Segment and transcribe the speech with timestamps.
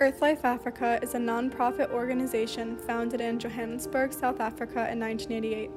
[0.00, 5.70] Earthlife Africa is a non-profit organization founded in Johannesburg, South Africa in 1988.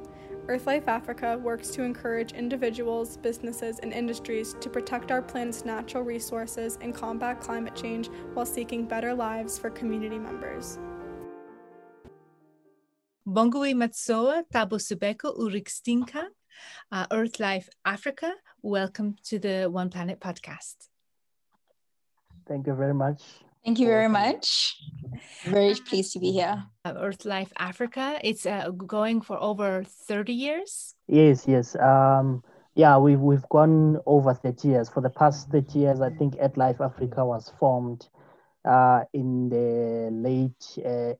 [0.47, 6.77] Earthlife Africa works to encourage individuals, businesses, and industries to protect our planet's natural resources
[6.79, 10.79] and combat climate change while seeking better lives for community members.
[13.27, 16.27] Bongiwe Matsoa, Thabo Sebeko, Urikstinka,
[16.93, 18.31] uh, Earthlife Africa.
[18.61, 20.87] Welcome to the One Planet podcast.
[22.47, 23.21] Thank you very much.
[23.65, 24.77] Thank you very much.
[25.45, 26.63] Very pleased to be here.
[26.85, 30.95] Earth Life Africa, it's uh, going for over 30 years.
[31.07, 31.75] Yes, yes.
[31.77, 32.43] Um,
[32.75, 34.89] yeah, we've, we've gone over 30 years.
[34.89, 38.07] For the past 30 years, I think Earth Life Africa was formed
[38.65, 40.59] uh, in the late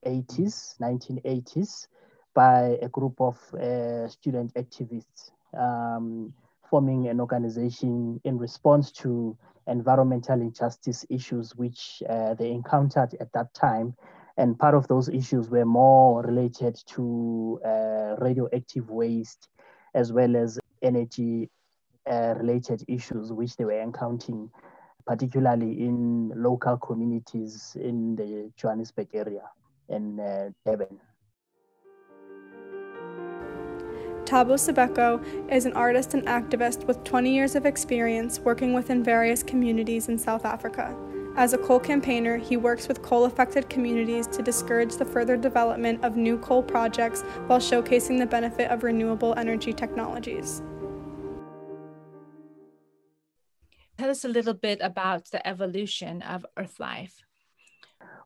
[0.06, 1.88] 80s, uh, 1980s,
[2.34, 6.34] by a group of uh, student activists um,
[6.70, 13.54] forming an organization in response to environmental injustice issues which uh, they encountered at that
[13.54, 13.96] time.
[14.38, 19.50] And part of those issues were more related to uh, radioactive waste
[19.94, 21.50] as well as energy
[22.10, 24.50] uh, related issues which they were encountering,
[25.06, 29.44] particularly in local communities in the Johannesburg area
[29.90, 31.00] and uh, Durban.
[34.26, 39.44] Thabo Sebeko is an artist and activist with 20 years of experience working within various
[39.44, 40.96] communities in South Africa.
[41.36, 46.04] As a coal campaigner, he works with coal affected communities to discourage the further development
[46.06, 50.62] of new coal projects while showcasing the benefit of renewable energy technologies.
[53.98, 57.24] Tell us a little bit about the evolution of Earthlife.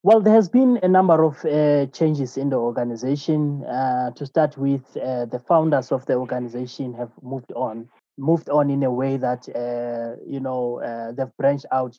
[0.03, 3.63] Well, there has been a number of uh, changes in the organization.
[3.65, 8.69] Uh, to start with, uh, the founders of the organization have moved on, moved on
[8.69, 11.97] in a way that uh, you know uh, they've branched out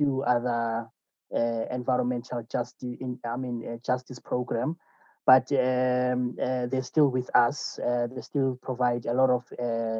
[0.00, 0.88] to other
[1.34, 4.76] uh, environmental justice, in, I mean, justice program.
[5.24, 7.78] But um, they're still with us.
[7.78, 9.44] they still provide a lot of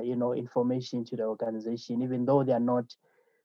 [0.04, 2.92] you know information to the organization, even though they are not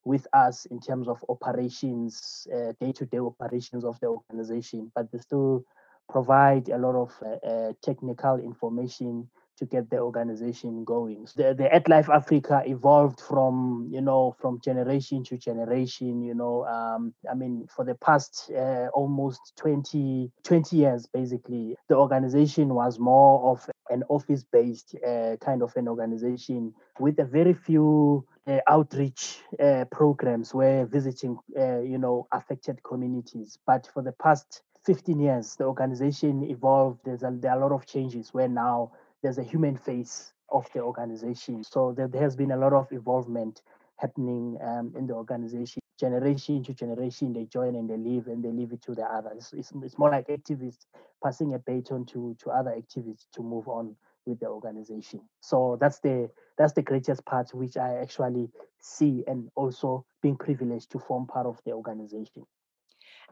[0.08, 2.48] with us in terms of operations,
[2.80, 5.64] day to day operations of the organization, but they still
[6.10, 11.28] provide a lot of uh, uh, technical information to get the organization going.
[11.36, 17.14] The, the Earthlife Africa evolved from, you know, from generation to generation, you know, um,
[17.30, 23.52] I mean, for the past uh, almost 20, 20 years, basically, the organization was more
[23.52, 29.86] of an office-based uh, kind of an organization with a very few uh, outreach uh,
[29.92, 33.58] programs where visiting, uh, you know, affected communities.
[33.66, 37.02] But for the past 15 years, the organization evolved.
[37.04, 40.68] There's a, there are a lot of changes where now there's a human face of
[40.74, 41.64] the organization.
[41.64, 43.62] So there, there has been a lot of involvement
[43.98, 45.82] happening um, in the organization.
[46.00, 49.52] Generation to generation, they join and they leave and they leave it to the others.
[49.58, 50.86] It's, it's more like activists
[51.24, 53.96] passing a baton to, to other activists to move on
[54.28, 55.22] with the organization.
[55.42, 58.50] So that's the that's the greatest part which I actually
[58.80, 62.44] see and also being privileged to form part of the organization.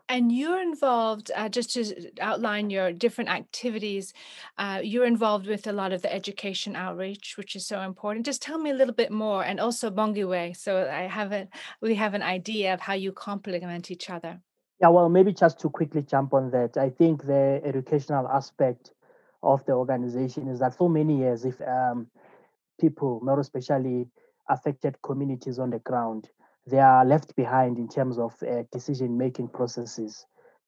[0.08, 4.14] And you're involved, uh, just to outline your different activities,
[4.60, 8.26] uh, you're involved with a lot of the education outreach, which is so important.
[8.26, 11.48] Just tell me a little bit more, and also Bongiwe, so I have a,
[11.82, 14.42] we have an idea of how you complement each other.
[14.80, 18.92] Yeah, well, maybe just to quickly jump on that, I think the educational aspect
[19.42, 22.08] of the organization is that for many years, if um,
[22.80, 24.08] people, more especially
[24.50, 26.30] affected communities on the ground,
[26.68, 30.26] they are left behind in terms of uh, decision making processes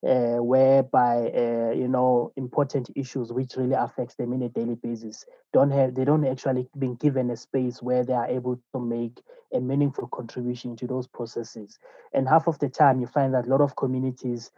[0.08, 5.26] uh, whereby uh, you know important issues which really affects them in a daily basis
[5.54, 9.20] don't have they don't actually been given a space where they are able to make
[9.54, 11.80] a meaningful contribution to those processes.
[12.14, 14.52] And half of the time you find that a lot of communities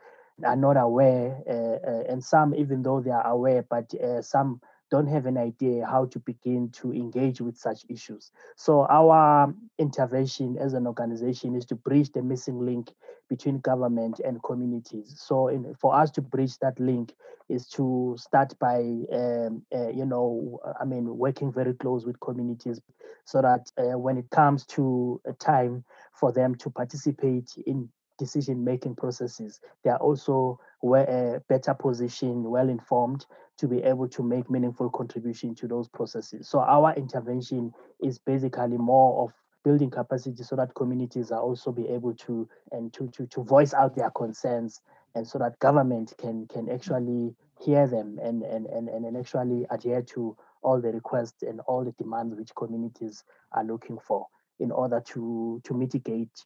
[0.44, 4.62] are not aware uh, uh, and some even though they are aware but uh, some
[4.90, 8.32] don't have an idea how to begin to engage with such issues.
[8.56, 12.92] So our intervention as an organization is to bridge the missing link
[13.30, 15.16] between government and communities.
[15.18, 17.14] So in, for us to bridge that link
[17.48, 18.80] is to start by,
[19.12, 22.82] um, uh, you know, I mean, working very close with communities
[23.26, 25.84] so that uh, when it comes to a time
[26.14, 32.44] for them to participate in decision making processes, they are also well, uh, better positioned,
[32.44, 33.26] well informed
[33.58, 36.48] to be able to make meaningful contribution to those processes.
[36.48, 39.34] So our intervention is basically more of
[39.64, 43.74] building capacity so that communities are also be able to and to, to, to voice
[43.74, 44.82] out their concerns
[45.16, 50.02] and so that government can can actually hear them and, and, and, and actually adhere
[50.02, 54.28] to all the requests and all the demands which communities are looking for
[54.60, 56.46] in order to, to mitigate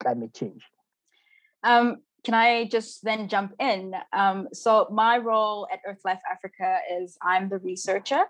[0.00, 0.62] climate change.
[1.62, 3.94] Um, can I just then jump in?
[4.12, 8.22] Um, so my role at EarthLife Africa is I'm the researcher,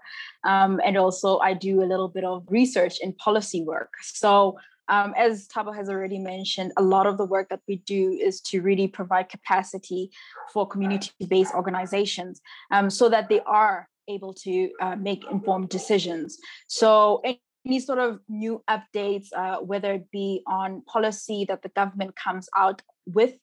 [0.44, 3.93] um, and also I do a little bit of research in policy work.
[4.02, 4.58] So
[4.88, 8.40] um, as Thabo has already mentioned, a lot of the work that we do is
[8.43, 10.11] to really provide capacity
[10.52, 12.40] for community-based organizations
[12.70, 16.38] um, so that they are able to uh, make informed decisions.
[16.67, 17.23] So
[17.64, 22.49] any sort of new updates, uh, whether it be on policy that the government comes
[22.56, 23.34] out with,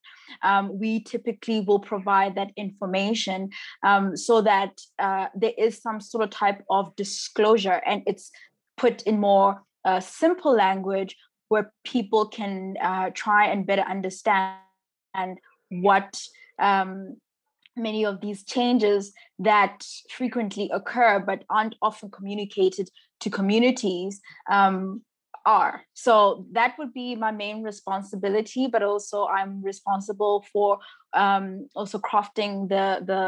[0.43, 3.49] um, we typically will provide that information
[3.83, 8.31] um, so that uh, there is some sort of type of disclosure and it's
[8.77, 11.15] put in more uh, simple language
[11.49, 14.57] where people can uh, try and better understand
[15.69, 16.21] what
[16.59, 17.17] um,
[17.75, 22.89] many of these changes that frequently occur but aren't often communicated
[23.19, 25.01] to communities um,
[25.49, 25.83] are.
[25.93, 30.77] So that would be my main responsibility, but also I'm responsible for
[31.13, 33.23] um, also crafting the the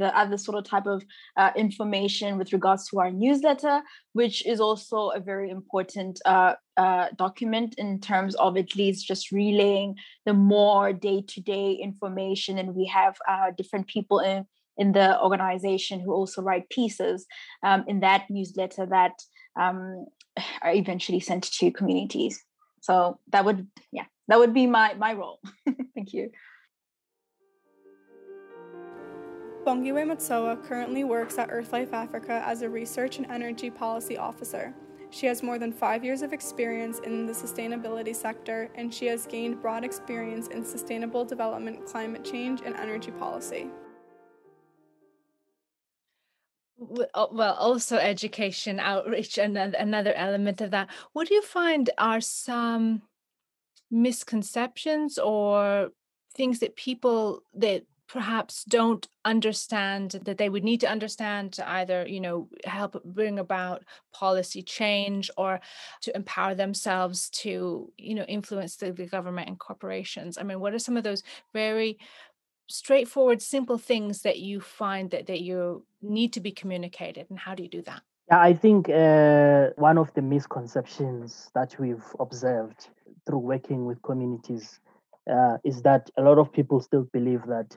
[0.00, 1.00] the other sort of type of
[1.36, 3.76] uh, information with regards to our newsletter,
[4.20, 9.30] which is also a very important uh, uh, document in terms of at least just
[9.30, 9.94] relaying
[10.26, 14.44] the more day to day information, and we have uh, different people in
[14.76, 17.26] in the organization who also write pieces
[17.62, 19.12] um, in that newsletter that
[19.60, 20.06] um,
[20.62, 22.44] are eventually sent to communities.
[22.80, 25.40] So that would, yeah, that would be my my role.
[25.94, 26.30] Thank you.
[29.64, 34.74] Bongiwe Matsoa currently works at EarthLife Africa as a research and energy policy officer.
[35.10, 39.26] She has more than five years of experience in the sustainability sector, and she has
[39.26, 43.68] gained broad experience in sustainable development, climate change, and energy policy.
[46.80, 50.88] Uh, well also education outreach another another element of that.
[51.12, 53.02] What do you find are some
[53.90, 55.90] misconceptions or
[56.34, 62.06] things that people that perhaps don't understand that they would need to understand to either
[62.08, 65.60] you know help bring about policy change or
[66.00, 70.38] to empower themselves to you know influence the, the government and corporations?
[70.38, 71.22] I mean what are some of those
[71.52, 71.98] very
[72.70, 77.54] straightforward, simple things that you find that, that you need to be communicated, and how
[77.54, 78.02] do you do that?
[78.28, 82.88] Yeah, I think uh, one of the misconceptions that we've observed
[83.26, 84.80] through working with communities
[85.30, 87.76] uh, is that a lot of people still believe that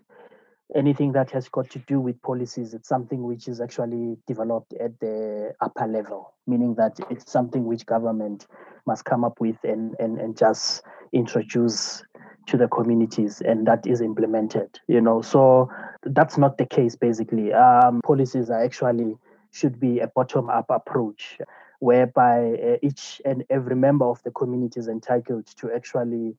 [0.75, 4.99] anything that has got to do with policies, it's something which is actually developed at
[4.99, 8.47] the upper level, meaning that it's something which government
[8.85, 12.03] must come up with and, and, and just introduce
[12.47, 15.21] to the communities and that is implemented you know.
[15.21, 15.69] So
[16.03, 17.53] that's not the case basically.
[17.53, 19.17] Um, policies are actually
[19.51, 21.37] should be a bottom up approach
[21.79, 26.35] whereby uh, each and every member of the community is entitled to actually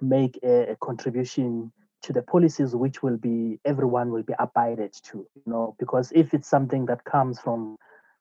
[0.00, 5.26] make a, a, contribution to the policies which will be everyone will be abided to
[5.34, 5.74] you know.
[5.78, 7.76] Because if it's something that comes from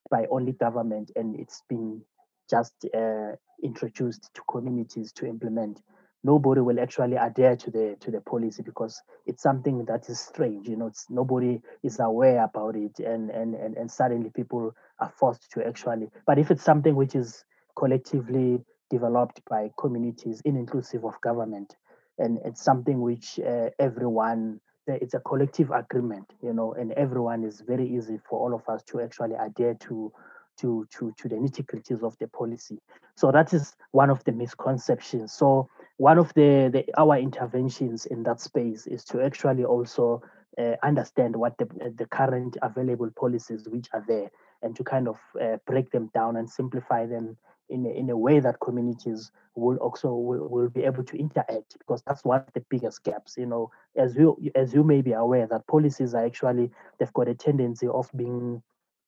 [0.09, 2.01] by only government and it's been
[2.49, 3.31] just uh,
[3.63, 5.81] introduced to communities to implement
[6.23, 10.67] nobody will actually adhere to the to the policy because it's something that is strange
[10.67, 15.09] you know it's nobody is aware about it and and and, and suddenly people are
[15.17, 17.43] forced to actually but if it's something which is
[17.75, 21.75] collectively developed by communities in inclusive of government
[22.19, 27.61] and it's something which uh, everyone it's a collective agreement you know and everyone is
[27.61, 30.11] very easy for all of us to actually adhere to
[30.57, 32.79] to to to the nitty gritties of the policy.
[33.15, 35.33] So that is one of the misconceptions.
[35.33, 40.21] So one of the, the our interventions in that space is to actually also
[40.57, 41.65] uh, understand what the,
[41.97, 44.29] the current available policies which are there
[44.61, 47.37] and to kind of uh, break them down and simplify them
[47.69, 51.77] in a, in a way that communities will also will, will be able to interact
[51.79, 53.71] because that's one of the biggest gaps you know.
[53.95, 57.87] As you as you may be aware that policies are actually they've got a tendency
[57.87, 58.61] of being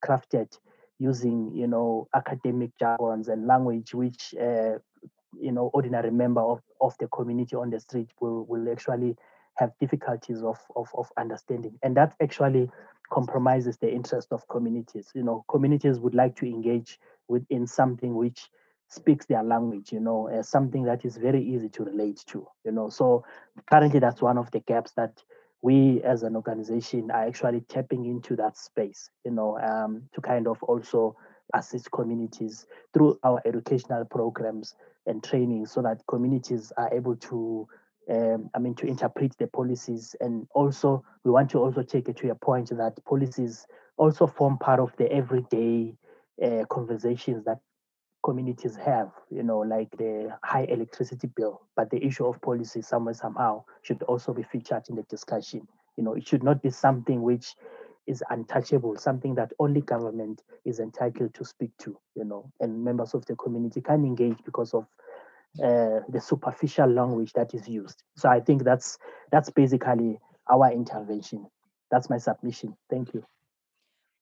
[0.03, 0.57] crafted
[0.99, 4.77] using you know academic jargons and language which uh,
[5.39, 9.15] you know ordinary member of, of the community on the street will, will actually
[9.57, 11.79] have difficulties of, of, of understanding.
[11.81, 12.69] And that actually
[13.11, 15.11] compromises the interest of communities.
[15.15, 18.49] You know communities would like to engage within something which
[18.87, 22.71] speaks their language you know as something that is very easy to relate to you
[22.71, 22.89] know.
[22.89, 23.25] So
[23.71, 25.21] currently that's one of the gaps that
[25.61, 30.47] we as an organization are actually tapping into that space you know um, to kind
[30.47, 31.15] of also
[31.53, 34.75] assist communities through our educational programs
[35.05, 37.67] and training so that communities are able to
[38.09, 40.15] um, I mean, to interpret the policies.
[40.19, 43.65] And also, we want to also take it to a point that policies
[43.97, 45.95] also form part of the everyday
[46.43, 47.59] uh, conversations that
[48.23, 51.61] communities have, you know, like the high electricity bill.
[51.75, 55.67] But the issue of policy somewhere somehow should also be featured in the discussion.
[55.97, 57.55] You know, it should not be something which
[58.07, 63.13] is untouchable, something that only government is entitled to speak to, you know, and members
[63.13, 64.85] of the community can engage because of
[65.63, 68.03] uh, the superficial language that is used.
[68.15, 68.97] So I think that's
[69.31, 70.19] that's basically
[70.51, 71.47] our intervention.
[71.91, 72.75] That's my submission.
[72.89, 73.25] Thank you.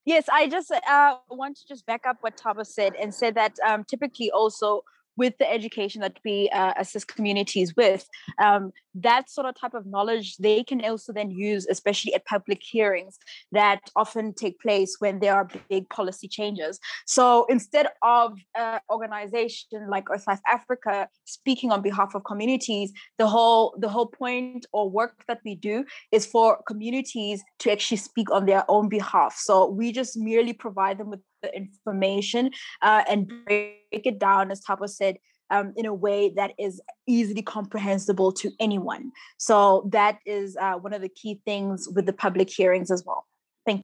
[0.06, 3.56] Yes, I just uh, want to just back up what Thabo said and say that
[3.66, 4.84] um, typically also
[5.18, 8.08] with the education that we uh, assist communities with
[8.42, 12.62] um, that sort of type of knowledge they can also then use especially at public
[12.62, 13.18] hearings
[13.52, 16.80] that often take place when there are big policy changes.
[17.06, 23.28] So instead of an organization like earth life africa speaking on behalf of communities the
[23.28, 28.30] whole the whole point or work that we do is for communities to actually speak
[28.32, 29.36] on their own behalf.
[29.38, 32.50] So we just merely provide them with the information
[32.82, 35.18] uh, and break it down, as Thabo said,
[35.52, 39.12] um, in a way that is easily comprehensible to anyone.
[39.38, 43.28] So that is uh, one of the key things with the public hearings as well.
[43.66, 43.84] Thank you.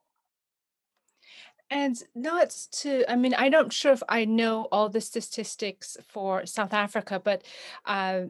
[1.69, 6.47] And not to, I mean, I'm not sure if I know all the statistics for
[6.47, 7.43] South Africa, but
[7.85, 8.21] uh,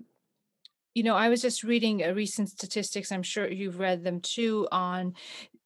[0.94, 3.12] you know, I was just reading a recent statistics.
[3.12, 4.68] I'm sure you've read them too.
[4.72, 5.14] On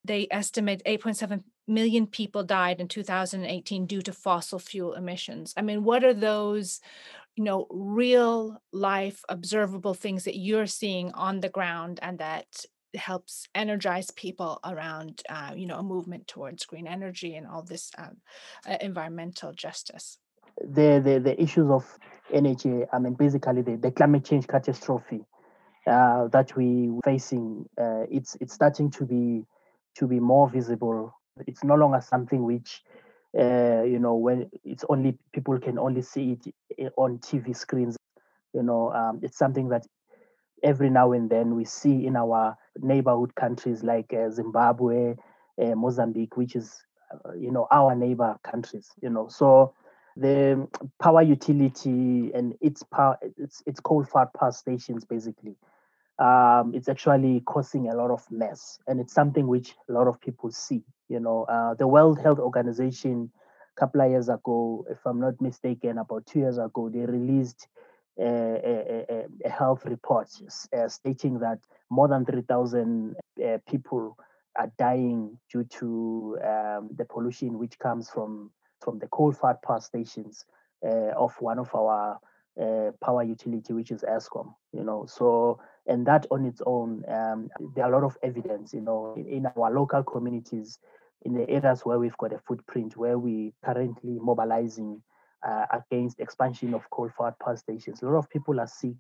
[0.06, 5.54] they estimate 8.7 million people died in 2018 due to fossil fuel emissions.
[5.56, 6.82] I mean, what are those,
[7.36, 12.66] you know, real life observable things that you're seeing on the ground and that
[12.96, 17.92] helps energize people around, uh, you know, a movement towards green energy and all this
[17.98, 18.18] um,
[18.68, 20.18] uh, environmental justice?
[20.62, 21.98] The, the the issues of
[22.32, 22.84] energy.
[22.92, 25.26] I mean, basically the, the climate change catastrophe
[25.88, 27.66] uh, that we facing.
[27.80, 29.46] Uh, it's it's starting to be
[29.96, 31.14] to be more visible
[31.48, 32.84] it's no longer something which,
[33.38, 37.98] uh, you know, when it's only people can only see it eh, on TV screens.
[38.54, 39.86] You know, um, it's something that
[40.64, 45.16] every now and then we see in our neighborhood countries like uh, Zimbabwe,
[45.62, 46.84] uh, Mozambique, which is,
[47.26, 48.92] uh, you know, our neighbor countries.
[49.02, 49.74] You know, so
[50.16, 50.68] the
[51.02, 55.56] power utility and its power, its its coal-fired power stations basically
[56.20, 60.22] um, it's actually causing a lot of mess and it's something which a lot of
[60.22, 63.30] people see you know uh, the world health organization
[63.76, 67.68] a couple of years ago if i'm not mistaken about two years ago they released
[68.20, 70.28] a, a, a health report
[70.78, 74.16] uh, stating that more than 3000 uh, people
[74.56, 78.52] are dying due to um, the pollution which comes from
[78.84, 80.46] from the coal-fired power stations
[80.86, 82.20] uh, of one of our
[82.62, 84.54] uh, power utility, which is Eskom.
[84.74, 88.74] You know, so and that on its own, um, there are a lot of evidence.
[88.74, 90.80] You know, in, in, our local communities,
[91.24, 95.02] in the areas where we've got a footprint, where we currently mobilizing
[95.48, 98.02] uh, against expansion of coal-fired power stations.
[98.02, 98.96] A lot of people are sick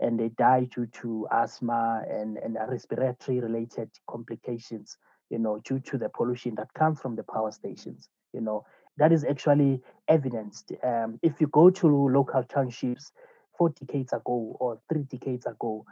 [0.00, 4.96] and they die due to asthma and, and respiratory related complications,
[5.30, 8.64] you know, due to the pollution that comes from the power stations, you know.
[8.98, 10.72] That is actually evidenced.
[10.82, 13.12] Um, if you go to local townships
[13.56, 15.84] four decades ago or three decades ago,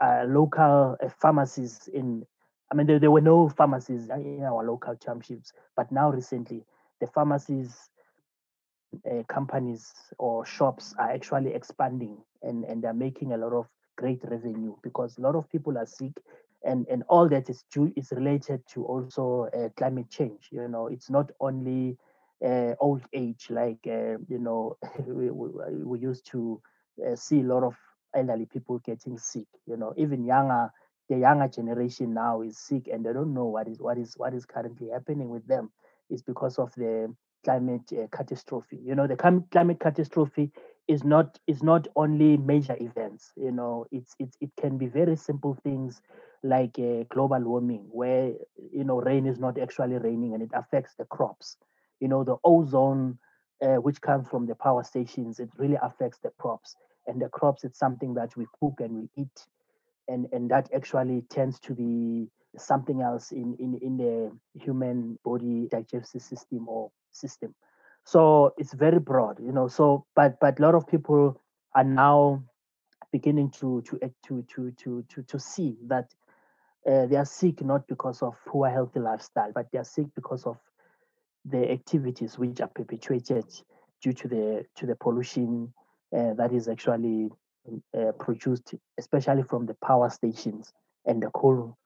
[0.00, 2.24] uh, local uh, pharmacies in,
[2.72, 6.64] I mean, there, there, were no pharmacies in our local townships, but now recently,
[7.00, 7.90] the pharmacies,
[9.10, 14.20] uh, companies or shops are actually expanding and, and they're making a lot of great
[14.24, 16.12] revenue because a lot of people are sick
[16.64, 20.48] and, and all that is due is related to also uh, climate change.
[20.50, 21.96] You know, it's not only
[22.44, 25.48] uh, old age, like, uh, you know, we, we,
[25.84, 26.60] we, used to
[27.06, 27.76] uh, see a lot of
[28.14, 29.46] elderly people getting sick.
[29.66, 30.70] You know, even younger,
[31.08, 34.34] the younger generation now is sick and they don't know what is what is what
[34.34, 35.70] is currently happening with them.
[36.10, 38.78] It's because of the climate uh, catastrophe.
[38.84, 40.50] You know, the climate catastrophe
[40.88, 43.32] is not is not only major events.
[43.36, 46.00] You know, it's it's it can be very simple things
[46.42, 48.32] like uh, global warming, where
[48.72, 51.56] you know rain is not actually raining and it affects the crops
[52.00, 53.18] you know, the ozone,
[53.62, 56.76] uh, which comes from the power stations, it really affects the crops.
[57.06, 59.46] And the crops, it's something that we cook and we eat.
[60.08, 65.68] And, and that actually tends to be something else in, in, in the human body
[65.70, 67.54] digestive system or system.
[68.04, 69.68] So it's very broad, you know.
[69.68, 71.40] So, but but a lot of people
[71.74, 72.44] are now
[73.12, 76.12] beginning to to to to to to, to see that
[76.86, 80.44] uh, they are sick not because of poor healthy lifestyle, but they are sick because
[80.44, 80.58] of
[81.46, 83.46] the activities which are perpetuated
[84.02, 85.72] due to the to the pollution
[86.14, 87.30] that is actually
[87.96, 90.72] uh, produced, especially from the power stations
[91.06, 91.76] and the coal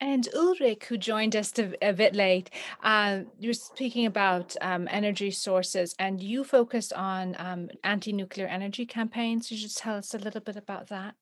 [0.00, 2.50] And Ulrich, who joined us a, a bit late,
[2.82, 8.86] uh, you're speaking about um, energy sources and you focused on um, anti nuclear energy
[8.86, 9.48] campaigns.
[9.48, 11.14] Could you just tell us a little bit about that?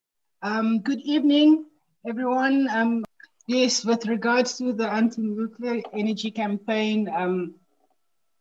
[0.43, 1.65] Um, good evening,
[2.07, 2.69] everyone.
[2.71, 3.05] Um,
[3.47, 7.55] yes, with regards to the anti nuclear energy campaign, um,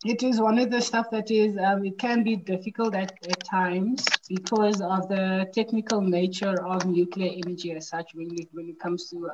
[0.05, 3.43] it is one of the stuff that is, um, it can be difficult at, at
[3.43, 8.79] times because of the technical nature of nuclear energy as such when it, when it
[8.79, 9.29] comes to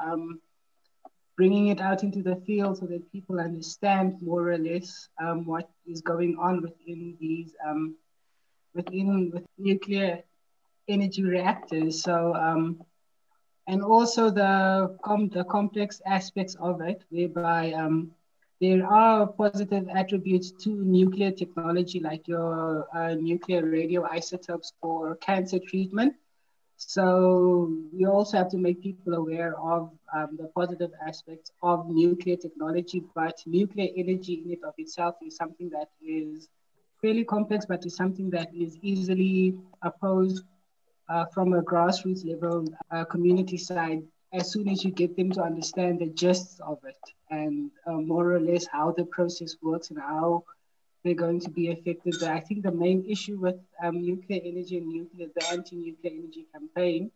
[1.41, 5.69] bringing it out into the field so that people understand more or less um, what
[5.87, 7.95] is going on within these um,
[8.75, 10.23] within with nuclear
[10.87, 12.03] energy reactors.
[12.03, 12.83] So um,
[13.67, 18.11] and also the com- the complex aspects of it, whereby um,
[18.61, 26.13] there are positive attributes to nuclear technology, like your uh, nuclear radioisotopes for cancer treatment.
[26.77, 32.35] So we also have to make people aware of um, the positive aspects of nuclear
[32.35, 36.47] technology, but nuclear energy in it of itself is something that is
[37.01, 40.43] fairly complex, but is something that is easily opposed
[41.09, 44.03] uh, from a grassroots level, uh, community side,
[44.33, 48.33] as soon as you get them to understand the gist of it and uh, more
[48.33, 50.43] or less how the process works and how
[51.03, 52.15] they're going to be affected.
[52.19, 56.45] But I think the main issue with um, nuclear energy and nuclear, the anti-nuclear energy
[56.53, 57.11] campaign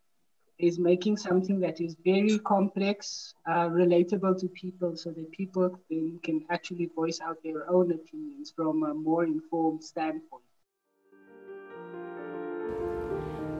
[0.57, 6.19] is making something that is very complex, uh, relatable to people so that people then
[6.24, 10.43] can actually voice out their own opinions from a more informed standpoint.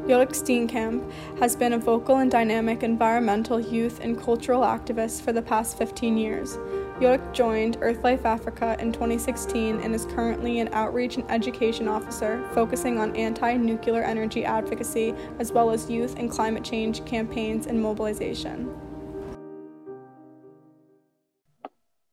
[0.06, 5.42] Jorik Steenkamp has been a vocal and dynamic environmental, youth, and cultural activist for the
[5.42, 6.58] past 15 years.
[7.00, 13.00] Jorik joined EarthLife Africa in 2016 and is currently an outreach and education officer focusing
[13.00, 18.70] on anti nuclear energy advocacy as well as youth and climate change campaigns and mobilization.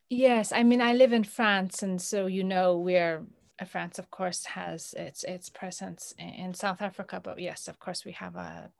[0.08, 3.26] Yes, I mean, I live in France, and so you know, we're
[3.64, 8.12] France, of course, has its its presence in South Africa, but yes, of course, we
[8.12, 8.70] have a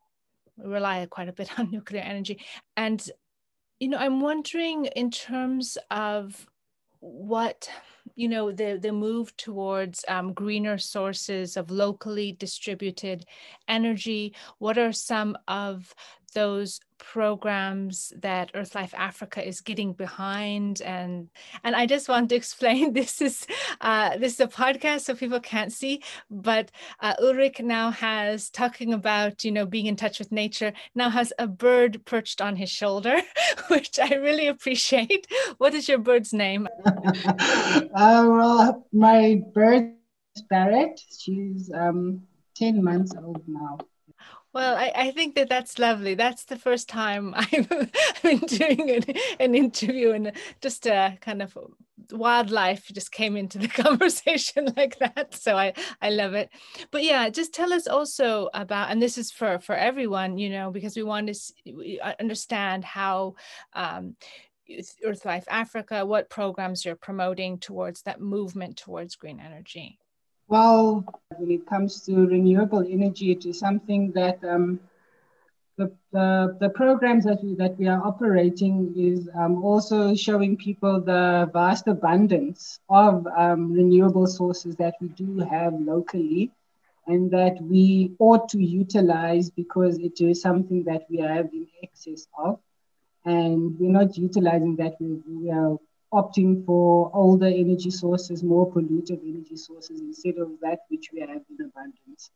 [0.57, 2.41] we rely quite a bit on nuclear energy.
[2.77, 3.05] And
[3.81, 6.47] you know, I'm wondering in terms of
[7.01, 7.69] what
[8.15, 13.25] you know the the move towards um, greener sources of locally distributed
[13.67, 15.93] energy what are some of
[16.33, 21.29] those programs that earthlife africa is getting behind and
[21.65, 23.47] and i just want to explain this is
[23.81, 28.95] uh, this is a podcast so people can't see but uh, ulrich now has talking
[28.95, 32.71] about you know being in touch with nature now has a bird perched on his
[32.71, 33.17] shoulder
[33.69, 35.27] which i really appreciate.
[35.59, 36.69] What is your bird's name?
[37.95, 39.95] Uh, well my bird
[40.49, 42.23] barrett she's um
[42.57, 43.79] 10 months old now
[44.53, 46.15] well, I, I think that that's lovely.
[46.15, 47.91] That's the first time I've
[48.23, 49.05] been doing an,
[49.41, 51.57] an interview and just a kind of
[52.11, 55.35] wildlife just came into the conversation like that.
[55.35, 56.51] So I, I love it.
[56.91, 60.71] But yeah, just tell us also about, and this is for, for everyone, you know,
[60.71, 63.35] because we want to uh, understand how
[63.73, 64.17] um,
[65.05, 69.99] Earthlife Africa, what programs you're promoting towards that movement towards green energy.
[70.49, 71.05] Well,
[71.37, 74.81] when it comes to renewable energy, it is something that um,
[75.79, 81.01] the, the, the, programs that we, that we are operating is um, also showing people
[81.01, 86.51] the vast abundance of um, renewable sources that we do have locally
[87.07, 92.27] and that we ought to utilize because it is something that we have in excess
[92.39, 92.61] of.
[93.25, 95.79] And we're not utilizing that, we, we are
[96.13, 101.31] opting for older energy sources, more polluted energy sources instead of that which we have
[101.31, 102.31] in abundance.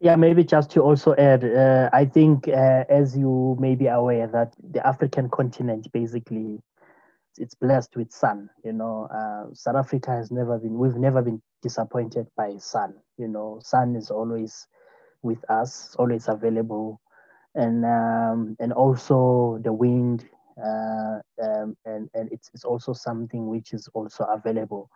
[0.00, 4.26] Yeah, maybe just to also add, uh, I think uh, as you may be aware
[4.28, 6.62] that the African continent basically
[7.38, 8.50] it's blessed with sun.
[8.64, 12.94] You know, uh, South Africa has never been, we've never been disappointed by sun.
[13.18, 14.66] You know, sun is always
[15.22, 17.00] with us, always available,
[17.54, 20.24] and um, and also the wind
[20.62, 24.90] um, and and it's, it's also something which is also available.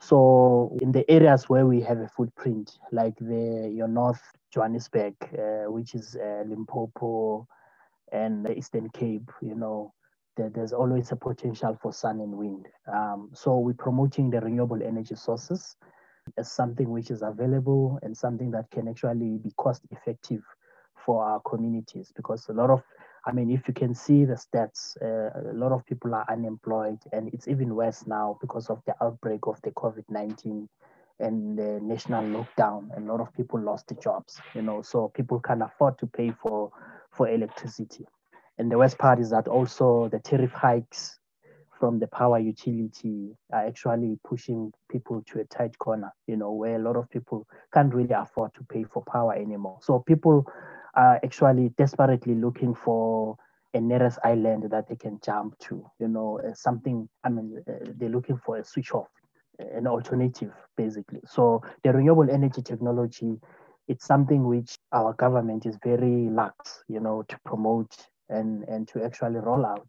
[0.00, 4.20] So in the areas where we have a footprint, like the your North
[4.52, 7.46] Johannesburg, uh, which is uh, Limpopo,
[8.12, 9.92] and the Eastern Cape, you know,
[10.36, 12.66] there, there's always a potential for sun and wind.
[12.92, 15.76] Um, so we're promoting the renewable energy sources
[16.38, 20.42] as something which is available and something that can actually be cost effective
[21.04, 22.82] for our communities because a lot of
[23.26, 26.98] I mean, if you can see the stats, uh, a lot of people are unemployed,
[27.12, 30.68] and it's even worse now because of the outbreak of the COVID 19
[31.20, 32.88] and the national lockdown.
[32.96, 36.32] A lot of people lost their jobs, you know, so people can't afford to pay
[36.42, 36.70] for,
[37.12, 38.04] for electricity.
[38.58, 41.18] And the worst part is that also the tariff hikes
[41.78, 46.76] from the power utility are actually pushing people to a tight corner, you know, where
[46.76, 49.78] a lot of people can't really afford to pay for power anymore.
[49.82, 50.46] So people
[50.96, 53.36] are actually desperately looking for
[53.74, 57.72] a nearest island that they can jump to, you know, uh, something, I mean, uh,
[57.96, 59.08] they're looking for a switch off,
[59.58, 61.20] an alternative, basically.
[61.26, 63.40] So the renewable energy technology,
[63.88, 67.96] it's something which our government is very lax, you know, to promote
[68.28, 69.88] and, and to actually roll out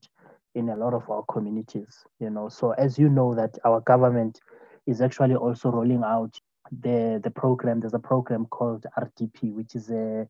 [0.56, 2.50] in a lot of our communities, you know.
[2.50, 4.40] So as you know that our government
[4.88, 6.36] is actually also rolling out
[6.82, 10.28] the, the program, there's a program called RDP, which is a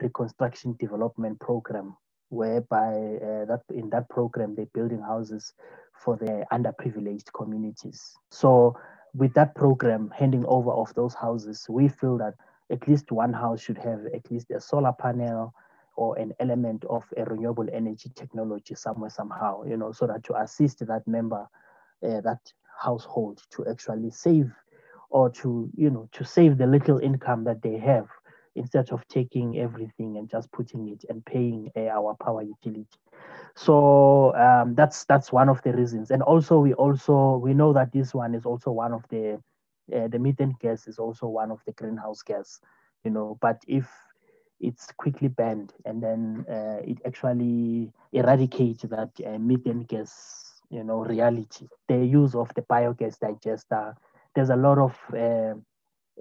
[0.00, 1.96] reconstruction development program
[2.28, 2.88] whereby
[3.22, 5.54] uh, that in that program they're building houses
[5.94, 8.16] for the underprivileged communities.
[8.30, 8.76] So
[9.14, 12.34] with that program handing over of those houses, we feel that
[12.70, 15.54] at least one house should have at least a solar panel
[15.96, 20.38] or an element of a renewable energy technology somewhere somehow, you know, so that to
[20.38, 21.48] assist that member,
[22.06, 22.40] uh, that
[22.78, 24.52] household to actually save
[25.08, 28.08] or to, you know, to save the little income that they have
[28.56, 32.86] instead of taking everything and just putting it and paying uh, our power utility.
[33.54, 36.10] So um, that's that's one of the reasons.
[36.10, 39.40] And also we also we know that this one is also one of the
[39.94, 42.60] uh, the methane gas is also one of the greenhouse gas,
[43.04, 43.38] you know.
[43.40, 43.88] But if
[44.60, 51.04] it's quickly banned and then uh, it actually eradicates that uh, methane gas, you know,
[51.04, 51.66] reality.
[51.88, 53.94] The use of the biogas digester.
[54.34, 54.98] There's a lot of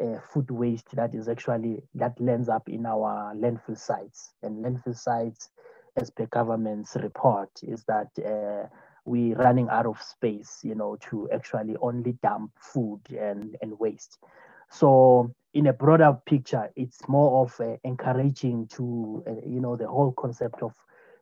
[0.01, 4.33] uh, food waste that is actually that lands up in our landfill sites.
[4.43, 5.49] And landfill sites
[5.95, 8.67] as per government's report is that uh,
[9.05, 14.17] we're running out of space you know to actually only dump food and, and waste.
[14.69, 19.87] So in a broader picture it's more of uh, encouraging to uh, you know the
[19.87, 20.73] whole concept of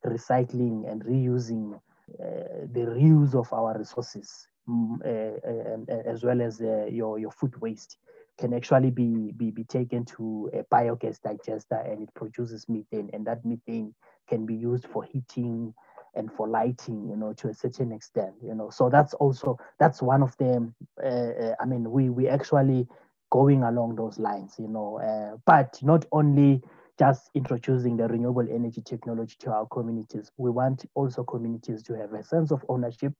[0.05, 1.75] recycling and reusing
[2.19, 6.59] uh, the reuse of our resources mm, uh, as well as
[6.91, 7.97] your, your food waste
[8.39, 13.09] can actually be, be, be taken to a biogas digester and it produces methane.
[13.13, 13.93] And that methane
[14.27, 15.73] can be used for heating
[16.15, 18.69] and for lighting you know to a certain extent you know.
[18.69, 20.75] So that's also that's one of them.
[21.03, 22.87] Uh, uh, i mean we we actually
[23.31, 24.99] going along those lines you know.
[24.99, 26.61] Uh, but not only
[26.99, 32.13] just introducing the renewable energy technology to our communities we want also communities to have
[32.13, 33.13] a sense of ownership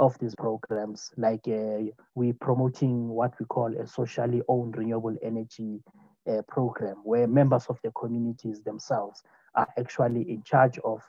[0.00, 1.12] of these programs.
[1.16, 5.80] Like uh, we promoting what we call a socially owned renewable energy
[6.28, 9.22] uh, program, where members of the communities themselves
[9.54, 11.02] are actually in charge of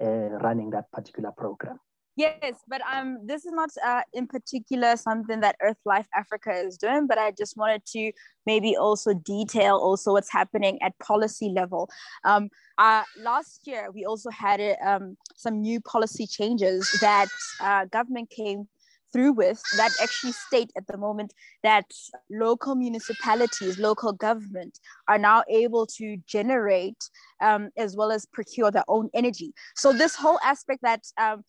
[0.00, 0.04] uh,
[0.42, 5.56] running that particular program Yes, but um, this is not uh, in particular something that
[5.60, 8.12] Earth Life Africa is doing, but I just wanted to
[8.46, 11.90] maybe also detail also what's happening at policy level.
[12.24, 17.26] Um, uh, last year, we also had um, some new policy changes that
[17.60, 18.68] uh, government came
[19.12, 21.84] through with that actually state at the moment that
[22.30, 26.98] local municipalities, local government are now able to generate
[27.40, 29.52] um, as well as procure their own energy.
[29.76, 31.44] So this whole aspect that um,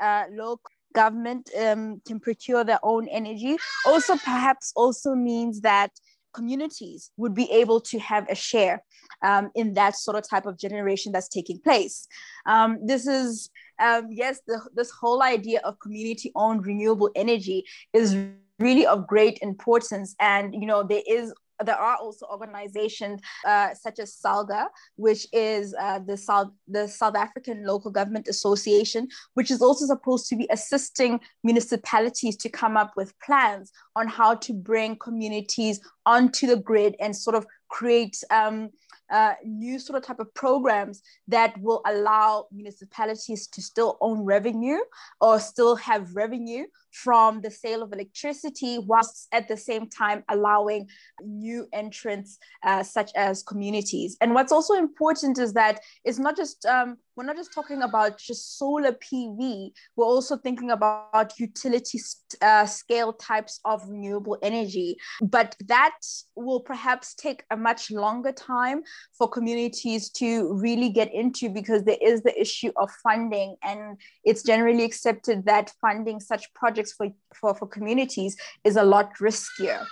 [0.00, 3.56] uh, local government um, can procure their own energy
[3.86, 5.90] also perhaps also means that
[6.32, 8.82] communities would be able to have a share
[9.22, 12.06] um, in that sort of type of generation that's taking place.
[12.46, 18.16] Um, this is, um, yes, the, this whole idea of community owned renewable energy is
[18.58, 20.14] really of great importance.
[20.20, 21.32] And, you know, there is
[21.64, 27.16] there are also organizations uh, such as SALGA, which is uh, the South the South
[27.16, 32.92] African Local Government Association, which is also supposed to be assisting municipalities to come up
[32.96, 38.70] with plans on how to bring communities onto the grid and sort of create um,
[39.10, 44.78] uh, new sort of type of programs that will allow municipalities to still own revenue
[45.20, 46.64] or still have revenue
[47.02, 50.88] from the sale of electricity whilst at the same time allowing
[51.22, 56.64] new entrants uh, such as communities and what's also important is that it's not just
[56.66, 61.98] um, we're not just talking about just solar PV, we're also thinking about utility
[62.40, 64.96] uh, scale types of renewable energy.
[65.20, 65.98] But that
[66.36, 68.82] will perhaps take a much longer time
[69.18, 73.56] for communities to really get into because there is the issue of funding.
[73.64, 79.10] And it's generally accepted that funding such projects for, for, for communities is a lot
[79.20, 79.84] riskier.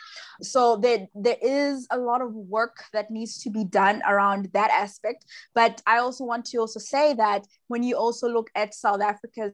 [0.43, 4.71] So there, there is a lot of work that needs to be done around that
[4.71, 5.25] aspect.
[5.55, 9.53] But I also want to also say that when you also look at South Africa's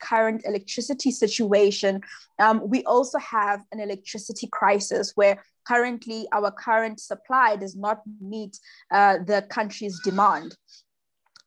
[0.00, 2.00] current electricity situation,
[2.38, 8.58] um, we also have an electricity crisis where currently our current supply does not meet
[8.90, 10.56] uh, the country's demand.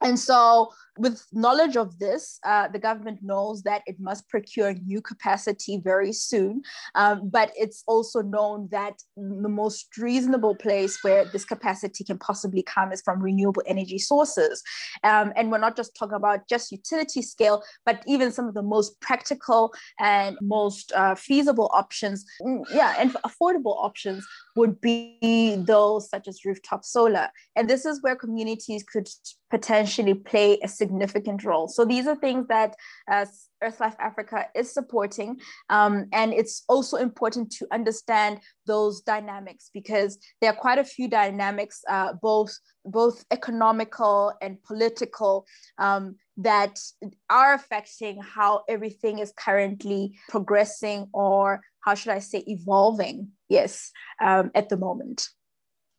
[0.01, 5.01] And so with knowledge of this, uh, the government knows that it must procure new
[5.01, 6.61] capacity very soon.
[6.95, 12.63] Um, but it's also known that the most reasonable place where this capacity can possibly
[12.63, 14.63] come is from renewable energy sources.
[15.03, 18.63] Um, and we're not just talking about just utility scale, but even some of the
[18.63, 26.09] most practical and most uh, feasible options, mm, yeah, and affordable options would be those
[26.09, 27.29] such as rooftop solar.
[27.55, 29.07] And this is where communities could
[29.49, 31.67] potentially play a significant role.
[31.67, 32.71] So these are things that
[33.11, 33.25] uh,
[33.63, 35.29] Earthlife Africa is supporting.
[35.69, 38.33] Um, and it's also important to understand
[38.65, 42.51] those dynamics because there are quite a few dynamics, uh, both,
[42.99, 45.45] both economical and political,
[45.77, 46.77] um, that
[47.29, 50.01] are affecting how everything is currently
[50.33, 55.29] progressing or how should I say, evolving, yes, um, at the moment.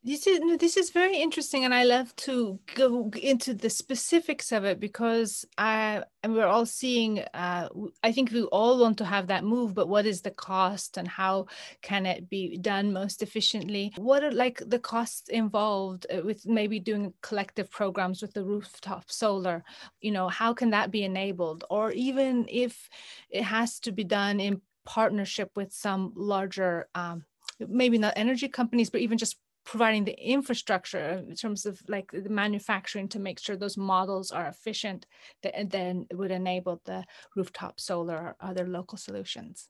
[0.06, 4.64] This is this is very interesting, and I love to go into the specifics of
[4.64, 7.24] it because I and we're all seeing.
[7.34, 7.68] Uh,
[8.04, 11.08] I think we all want to have that move, but what is the cost, and
[11.08, 11.46] how
[11.82, 13.92] can it be done most efficiently?
[13.96, 19.10] What are like the costs involved uh, with maybe doing collective programs with the rooftop
[19.10, 19.64] solar?
[20.00, 22.88] You know, how can that be enabled, or even if
[23.28, 27.24] it has to be done in partnership with some larger um,
[27.58, 32.30] maybe not energy companies but even just providing the infrastructure in terms of like the
[32.30, 35.04] manufacturing to make sure those models are efficient
[35.42, 39.68] that then would enable the rooftop solar or other local solutions.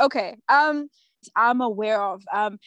[0.00, 0.88] Okay um
[1.34, 2.58] i'm aware of um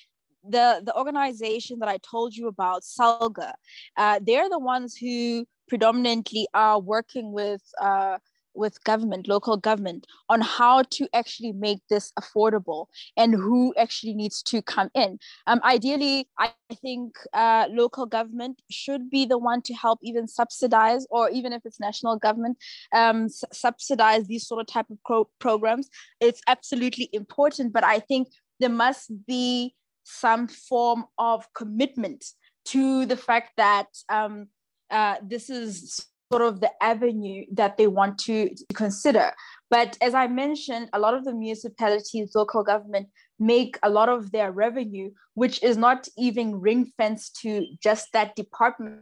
[0.43, 3.53] the the organization that i told you about salga
[3.97, 8.17] uh, they're the ones who predominantly are working with uh,
[8.53, 12.87] with government, local government, on how to actually make this affordable
[13.17, 15.19] and who actually needs to come in.
[15.47, 21.05] Um, ideally, I think uh, local government should be the one to help even subsidize,
[21.09, 22.57] or even if it's national government,
[22.93, 25.89] um, s- subsidize these sort of type of pro- programs.
[26.19, 28.27] It's absolutely important, but I think
[28.59, 32.25] there must be some form of commitment
[32.65, 34.47] to the fact that um,
[34.89, 39.33] uh, this is sort of the avenue that they want to, to consider.
[39.69, 44.31] But as I mentioned, a lot of the municipalities, local government make a lot of
[44.31, 49.01] their revenue, which is not even ring fenced to just that department,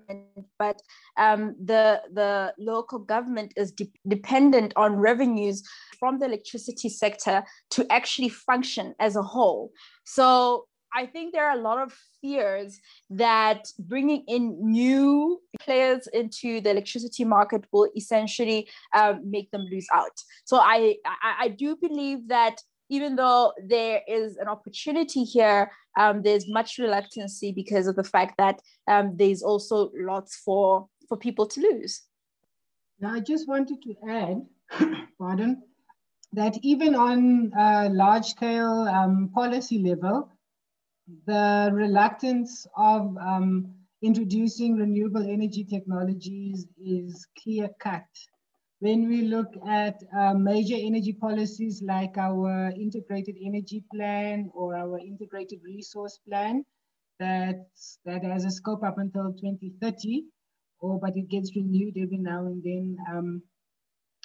[0.57, 0.81] but
[1.17, 5.61] um, the, the local government is de- dependent on revenues
[5.99, 9.71] from the electricity sector to actually function as a whole.
[10.05, 16.61] So I think there are a lot of fears that bringing in new players into
[16.61, 20.17] the electricity market will essentially um, make them lose out.
[20.45, 26.21] So I, I, I do believe that even though there is an opportunity here, um,
[26.23, 31.47] there's much reluctancy because of the fact that um, there's also lots for for people
[31.47, 32.03] to lose.
[32.99, 34.45] Now, I just wanted to add,
[35.19, 35.63] pardon,
[36.33, 40.29] that even on a large scale um, policy level,
[41.25, 48.05] the reluctance of um, introducing renewable energy technologies is clear cut.
[48.79, 54.99] When we look at uh, major energy policies like our integrated energy plan or our
[54.99, 56.63] integrated resource plan,
[57.19, 57.65] that,
[58.05, 60.23] that has a scope up until 2030,
[60.79, 62.97] or but it gets renewed every now and then.
[63.11, 63.41] Um,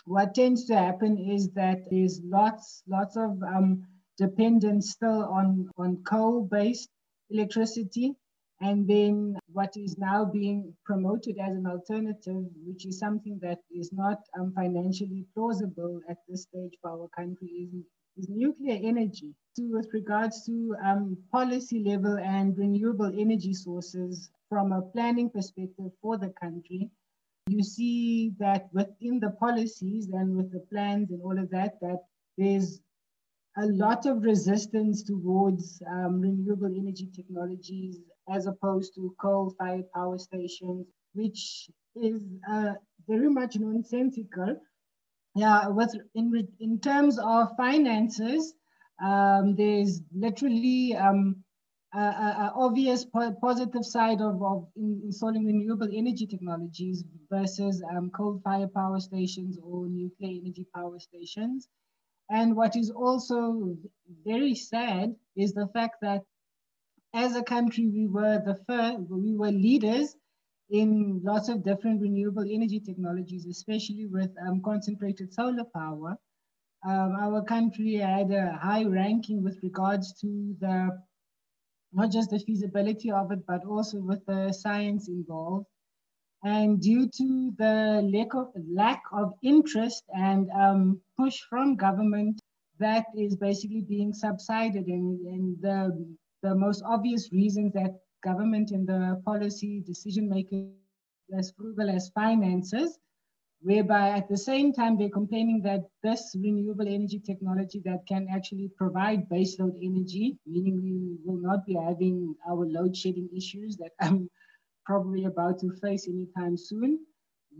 [0.06, 3.84] what tends to happen is that there's lots, lots of um,
[4.18, 6.88] dependent still on, on coal-based
[7.31, 8.14] electricity.
[8.61, 13.92] And then what is now being promoted as an alternative, which is something that is
[13.92, 17.85] not um, financially plausible at this stage for our country, is,
[18.16, 19.35] is nuclear energy.
[19.55, 25.90] So with regards to um, policy level and renewable energy sources from a planning perspective
[26.00, 26.90] for the country,
[27.48, 31.98] you see that within the policies and with the plans and all of that, that
[32.38, 32.81] there's
[33.56, 40.86] a lot of resistance towards um, renewable energy technologies as opposed to coal-fired power stations,
[41.14, 42.74] which is a
[43.08, 44.56] very much nonsensical.
[45.36, 48.54] Yeah, with in in terms of finances,
[49.04, 51.44] um, there's literally um,
[51.94, 59.00] a, obvious po positive side of, of installing renewable energy technologies versus um, coal-fired power
[59.00, 61.68] stations or nuclear energy power stations.
[62.30, 63.76] And what is also
[64.24, 66.22] very sad is the fact that
[67.14, 70.16] as a country, we were the first, we were leaders
[70.70, 76.16] in lots of different renewable energy technologies, especially with um, concentrated solar power.
[76.87, 81.02] Um, our country had a high ranking with regards to the
[81.92, 85.66] not just the feasibility of it, but also with the science involved.
[86.44, 92.40] And due to the lack of, lack of interest and um, push from government,
[92.78, 94.87] that is basically being subsided.
[94.87, 96.07] And, and the,
[96.42, 100.68] the most obvious reasons that government and the policy decision makers
[101.37, 102.98] as frugal as finances
[103.64, 108.70] whereby at the same time they're complaining that this renewable energy technology that can actually
[108.76, 114.28] provide baseload energy, meaning we will not be having our load shedding issues that I'm
[114.84, 116.98] probably about to face anytime soon.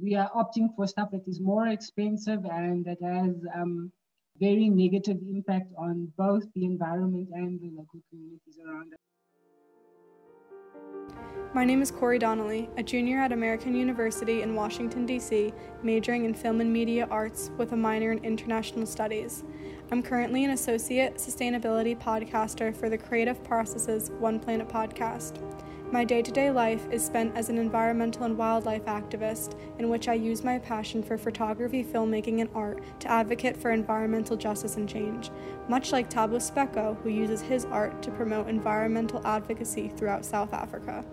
[0.01, 3.93] We are opting for stuff that is more expensive and that has um,
[4.39, 8.99] very negative impact on both the environment and the local communities around us.
[11.53, 15.53] My name is Corey Donnelly, a junior at American University in Washington, D.C.,
[15.85, 19.45] majoring in film and media arts with a minor in international studies.
[19.93, 25.39] I'm currently an associate sustainability podcaster for the Creative Processes One Planet podcast.
[25.93, 30.09] My day to day life is spent as an environmental and wildlife activist, in which
[30.09, 34.89] I use my passion for photography, filmmaking, and art to advocate for environmental justice and
[34.89, 35.31] change,
[35.69, 41.05] much like Thabo Sebeko, who uses his art to promote environmental advocacy throughout South Africa.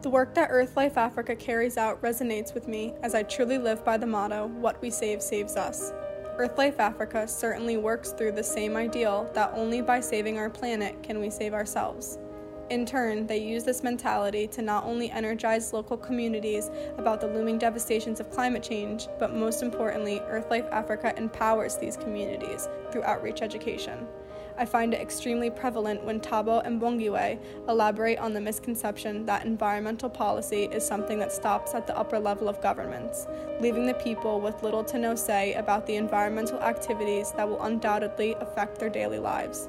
[0.00, 3.98] The work that Earthlife Africa carries out resonates with me as I truly live by
[3.98, 5.92] the motto, What we save saves us.
[6.38, 11.20] Earthlife Africa certainly works through the same ideal that only by saving our planet can
[11.20, 12.18] we save ourselves.
[12.70, 17.58] In turn, they use this mentality to not only energize local communities about the looming
[17.58, 24.06] devastations of climate change, but most importantly, Earthlife Africa empowers these communities through outreach education.
[24.58, 30.10] I find it extremely prevalent when Thabo and Bongiwe elaborate on the misconception that environmental
[30.10, 33.26] policy is something that stops at the upper level of governments,
[33.60, 38.34] leaving the people with little to no say about the environmental activities that will undoubtedly
[38.40, 39.68] affect their daily lives.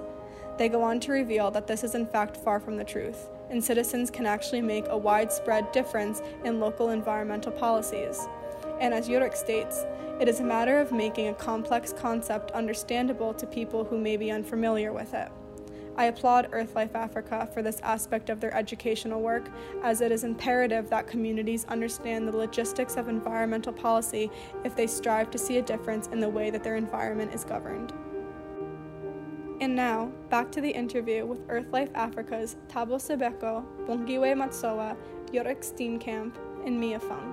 [0.57, 3.63] They go on to reveal that this is in fact far from the truth, and
[3.63, 8.27] citizens can actually make a widespread difference in local environmental policies.
[8.79, 9.85] And as Jorik states,
[10.19, 14.31] it is a matter of making a complex concept understandable to people who may be
[14.31, 15.29] unfamiliar with it.
[15.95, 19.49] I applaud Earthlife Africa for this aspect of their educational work,
[19.83, 24.31] as it is imperative that communities understand the logistics of environmental policy
[24.63, 27.93] if they strive to see a difference in the way that their environment is governed.
[29.63, 34.97] And now, back to the interview with Earthlife Africa's Thabo Sebeko, Bongiwe Matsoa,
[35.31, 37.32] Jorik Steenkamp, and Mia Funk.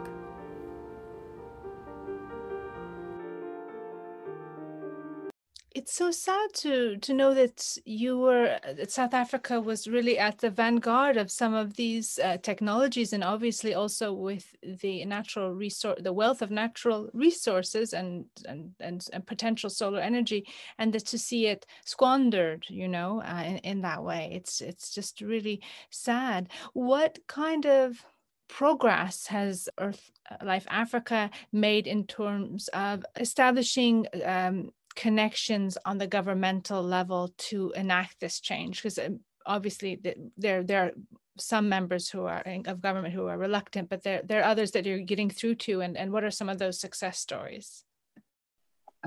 [5.73, 10.19] It's so sad to to know that you were that uh, South Africa was really
[10.19, 15.53] at the vanguard of some of these uh, technologies, and obviously also with the natural
[15.53, 20.47] resource, the wealth of natural resources and and and, and potential solar energy,
[20.79, 24.91] and that to see it squandered, you know, uh, in, in that way, it's it's
[24.93, 26.49] just really sad.
[26.73, 28.05] What kind of
[28.49, 30.11] progress has Earth
[30.43, 38.21] Life Africa made in terms of establishing um, connections on the governmental level to enact
[38.21, 40.01] this change because um, obviously
[40.37, 40.93] there there are
[41.39, 44.85] some members who are of government who are reluctant but there there are others that
[44.85, 47.85] you're getting through to and, and what are some of those success stories?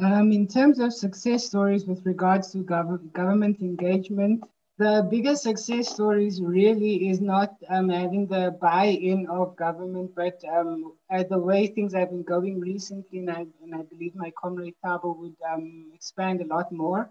[0.01, 4.43] Um, in terms of success stories with regards to gov- government engagement
[4.77, 10.93] the biggest success stories really is not um, having the buy-in of government, but um,
[11.11, 14.75] uh, the way things have been going recently, and I, and I believe my comrade
[14.83, 17.09] Thabo would um, expand a lot more,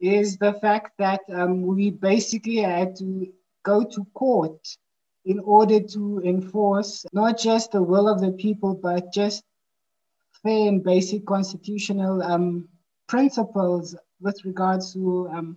[0.00, 3.26] is the fact that um, we basically had to
[3.64, 4.76] go to court
[5.24, 9.42] in order to enforce not just the will of the people, but just
[10.42, 12.68] fair and basic constitutional um,
[13.08, 15.56] principles with regards to um,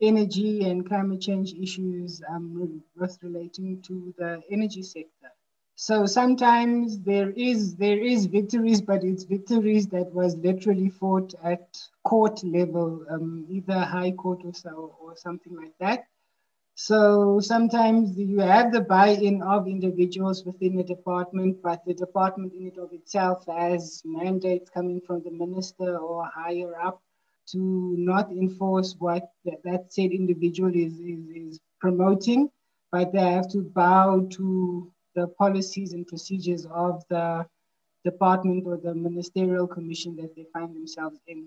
[0.00, 5.30] energy and climate change issues um, both relating to the energy sector.
[5.74, 11.80] So sometimes there is there is victories, but it's victories that was literally fought at
[12.04, 16.06] court level, um, either high court or so or something like that.
[16.74, 22.68] So sometimes you have the buy-in of individuals within the department, but the department in
[22.68, 27.02] and of itself has mandates coming from the minister or higher up
[27.52, 32.50] to not enforce what that, that said individual is, is, is promoting,
[32.92, 37.46] but they have to bow to the policies and procedures of the
[38.04, 41.46] department or the ministerial commission that they find themselves in.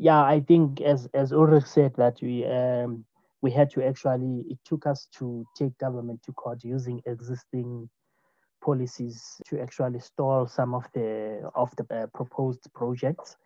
[0.00, 3.04] Yeah, I think as as Ulrich said that we um,
[3.40, 7.88] we had to actually it took us to take government to court using existing
[8.60, 13.36] policies to actually stall some of the of the uh, proposed projects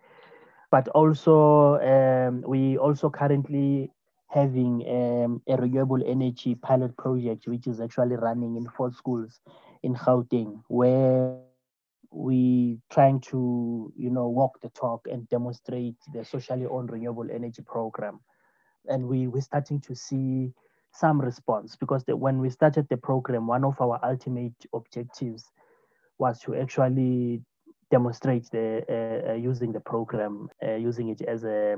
[0.73, 3.93] but also um, we also currently
[4.29, 9.41] having um, a renewable energy pilot project which is actually running in four schools
[9.83, 11.37] in Gauteng where
[12.11, 17.63] we trying to you know walk the talk and demonstrate the socially owned renewable energy
[17.63, 18.21] program.
[18.89, 20.53] And we we're starting to see
[20.95, 25.51] some response because the, when we started the program one of our ultimate objectives
[26.19, 27.43] was to actually
[27.93, 31.77] demonstrate the uh, uh, using the program uh, using it as a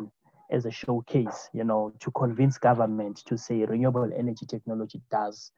[0.50, 5.52] as a showcase you know to convince government to say renewable energy technology does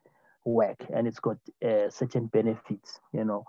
[0.44, 3.44] work and it's got uh, certain benefits you know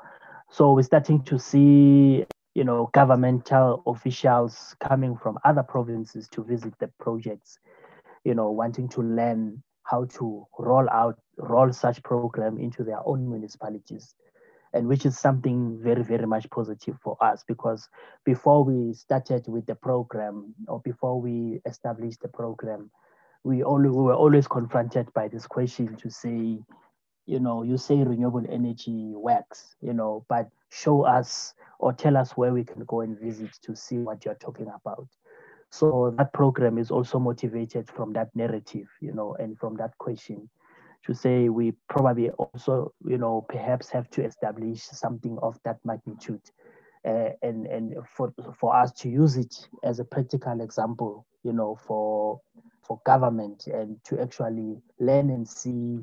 [0.50, 6.74] so we're starting to see, you know, governmental officials coming from other provinces to visit
[6.80, 7.60] the projects,
[8.24, 13.30] you know, wanting to learn how to roll out, roll such program into their own
[13.30, 14.16] municipalities.
[14.78, 17.90] And which is something very, very much positive for us because
[18.24, 22.92] before we started with the program or before we established the program,
[23.44, 26.60] we, only, we were always confronted by this question to say,
[27.26, 32.38] you know, you say renewable energy works, you know, but show us or tell us
[32.38, 35.08] where we can go and visit to see what you're talking about.
[35.72, 40.50] So that program is also motivated from that narrative, you know, and from that question
[41.08, 46.42] to say we probably also, you know, perhaps have to establish something of that magnitude.
[47.06, 51.76] Uh, and and for for us to use it as a practical example, you know,
[51.76, 52.42] for
[52.82, 56.00] for government and to actually learn and see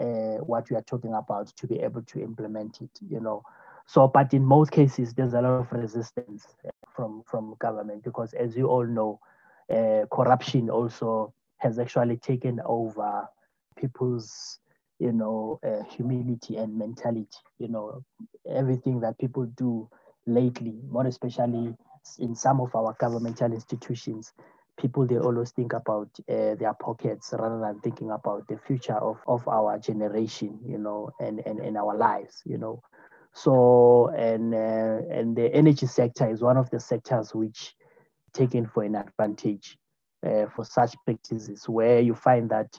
[0.00, 3.42] uh, what we are talking about to be able to implement it, you know.
[3.86, 6.46] So, but in most cases, there's a lot of resistance
[6.88, 9.20] from from government because, as you all know,
[9.70, 13.28] uh, corruption also has actually taken over
[13.78, 14.58] people's,
[14.98, 17.28] you know, uh, humility and mentality.
[17.58, 18.04] You know,
[18.48, 19.88] everything that people do
[20.26, 21.74] lately, more especially
[22.18, 24.32] in some of our governmental institutions,
[24.78, 29.18] people they always think about uh, their pockets rather than thinking about the future of,
[29.26, 32.80] of our generation you know and, and, and our lives you know
[33.34, 37.74] so and uh, and the energy sector is one of the sectors which
[38.32, 39.76] taken for an advantage
[40.26, 42.78] uh, for such practices where you find that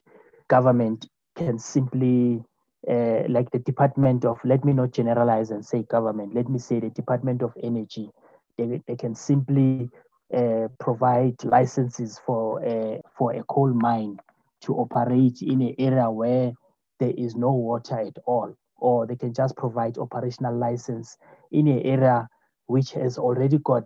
[0.50, 2.44] government can simply
[2.90, 6.80] uh, like the department of let me not generalize and say government let me say
[6.80, 8.10] the department of energy
[8.58, 9.90] they, they can simply
[10.36, 14.18] uh, provide licenses for a, for a coal mine
[14.62, 16.52] to operate in an area where
[17.00, 21.18] there is no water at all, or they can just provide operational license
[21.52, 22.28] in an area
[22.68, 23.86] which has already got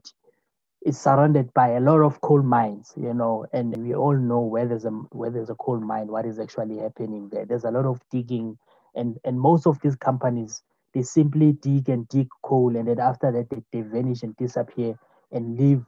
[0.86, 4.68] is surrounded by a lot of coal mines, you know, and we all know where
[4.68, 7.46] there's a where there's a coal mine, what is actually happening there.
[7.46, 8.58] There's a lot of digging,
[8.96, 10.62] and and most of these companies
[10.94, 14.96] they simply dig and dig coal, and then after that they, they vanish and disappear
[15.32, 15.84] and leave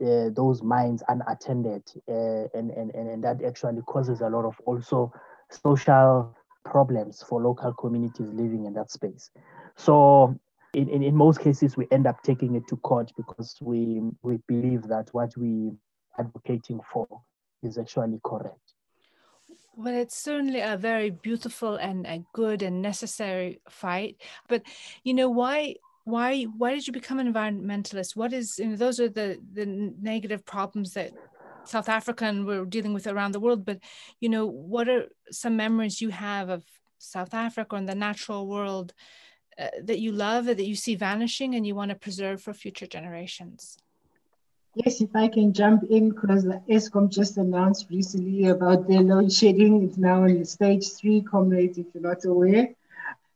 [0.00, 5.12] uh, those mines unattended uh, and, and, and that actually causes a lot of also
[5.50, 6.34] social
[6.64, 9.30] problems for local communities living in that space
[9.76, 10.34] so
[10.74, 14.38] in, in, in most cases we end up taking it to court because we we
[14.48, 15.72] believe that what we
[16.18, 17.06] advocating for
[17.62, 18.74] is actually correct.
[19.74, 24.16] Well, it's certainly a very beautiful and a good and necessary fight.
[24.48, 24.62] But
[25.02, 28.16] you know, why why why did you become an environmentalist?
[28.16, 31.12] What is you know, those are the the negative problems that
[31.64, 33.64] south africa and we're dealing with around the world.
[33.64, 33.78] But
[34.20, 36.64] you know what are some memories you have of
[36.98, 38.94] south africa and the natural world
[39.58, 42.86] uh, that you love that you see vanishing and you want to preserve for future
[42.86, 43.78] generations
[44.74, 49.32] yes if i can jump in because the eskom just announced recently about their load
[49.32, 52.68] shedding it's now in stage three comrades if you're not aware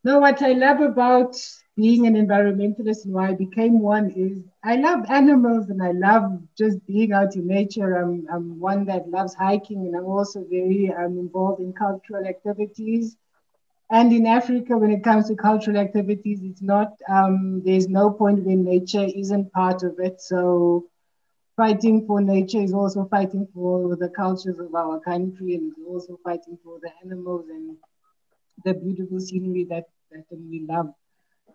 [0.05, 1.37] no what i love about
[1.77, 6.41] being an environmentalist and why I became one is I love animals and I love
[6.57, 7.97] just being out in nature.
[7.97, 13.17] I'm, I'm one that loves hiking and I'm also very um, involved in cultural activities.
[13.91, 18.45] And in Africa, when it comes to cultural activities, it's not, um, there's no point
[18.45, 20.21] when nature isn't part of it.
[20.21, 20.85] So
[21.57, 26.59] fighting for nature is also fighting for the cultures of our country and also fighting
[26.65, 27.77] for the animals and
[28.65, 30.89] the beautiful scenery that, that we love.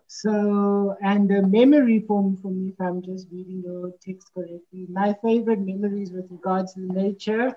[0.06, 5.14] So, and the memory for, for me, if I'm just reading your text correctly, my
[5.22, 7.52] favorite memories with regards to nature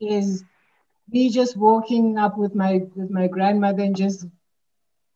[0.00, 0.44] is
[1.08, 4.26] me just walking up with my with my grandmother and just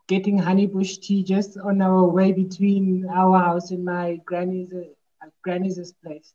[0.09, 5.93] getting honeybush tea just on our way between our house and my granny's uh, granny's
[6.05, 6.33] place.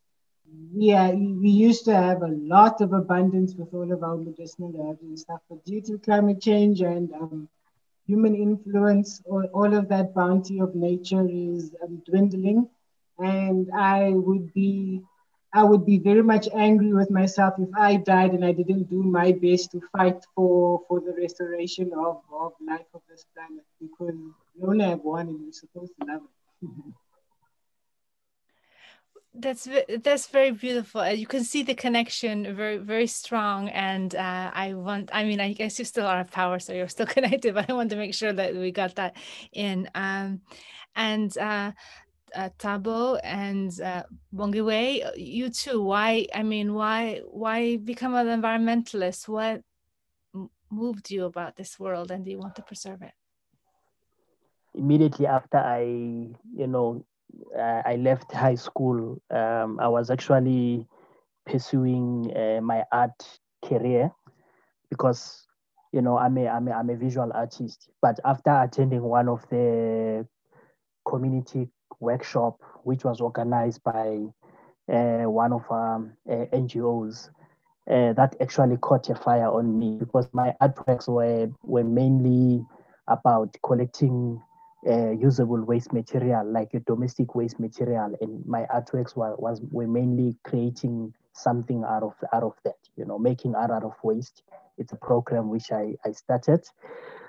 [0.93, 5.01] Are, we used to have a lot of abundance with all of our medicinal herbs
[5.01, 7.47] and stuff, but due to climate change and um,
[8.05, 12.67] human influence, all, all of that bounty of nature is um, dwindling.
[13.19, 15.03] And I would be
[15.53, 19.03] I would be very much angry with myself if I died and I didn't do
[19.03, 24.15] my best to fight for, for the restoration of, of life of this planet because
[24.55, 26.21] we only have one and we're supposed to love
[26.61, 26.69] it.
[29.33, 29.65] that's
[30.03, 35.09] that's very beautiful you can see the connection very very strong and uh, i want
[35.13, 37.89] i mean i guess you still are power so you're still connected but i want
[37.89, 39.15] to make sure that we got that
[39.53, 40.41] in um,
[40.95, 41.71] and uh,
[42.35, 44.03] uh, Thabo and uh,
[44.33, 45.81] Bongiwe, uh, you too.
[45.81, 46.27] Why?
[46.33, 47.21] I mean, why?
[47.25, 49.27] Why become an environmentalist?
[49.27, 49.61] What
[50.71, 53.13] moved you about this world, and do you want to preserve it?
[54.73, 57.05] Immediately after I, you know,
[57.57, 60.87] uh, I left high school, um, I was actually
[61.45, 64.11] pursuing uh, my art career
[64.89, 65.45] because,
[65.91, 67.89] you know, I'm a, I'm a I'm a visual artist.
[68.01, 70.25] But after attending one of the
[71.05, 71.69] community
[72.01, 74.19] workshop, which was organized by
[74.91, 77.29] uh, one of um, uh, NGOs.
[77.89, 82.63] Uh, that actually caught a fire on me because my artworks were, were mainly
[83.07, 84.41] about collecting
[84.87, 90.35] uh, usable waste material, like domestic waste material, and my artworks were, was were mainly
[90.43, 94.43] creating something out of out of that, you know, making art out of waste.
[94.77, 96.65] It's a program which I, I started.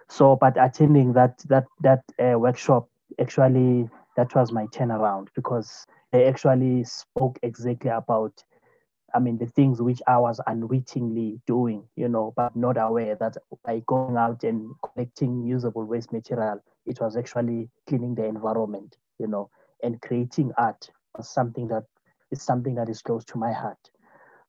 [0.09, 2.89] So, but attending that that that uh, workshop
[3.21, 8.45] actually that was my turnaround because they actually spoke exactly about
[9.15, 13.37] I mean, the things which I was unwittingly doing, you know, but not aware that
[13.65, 19.27] by going out and collecting usable waste material, it was actually cleaning the environment, you
[19.27, 19.51] know,
[19.83, 21.85] and creating art was something that
[22.31, 23.91] is something that is close to my heart.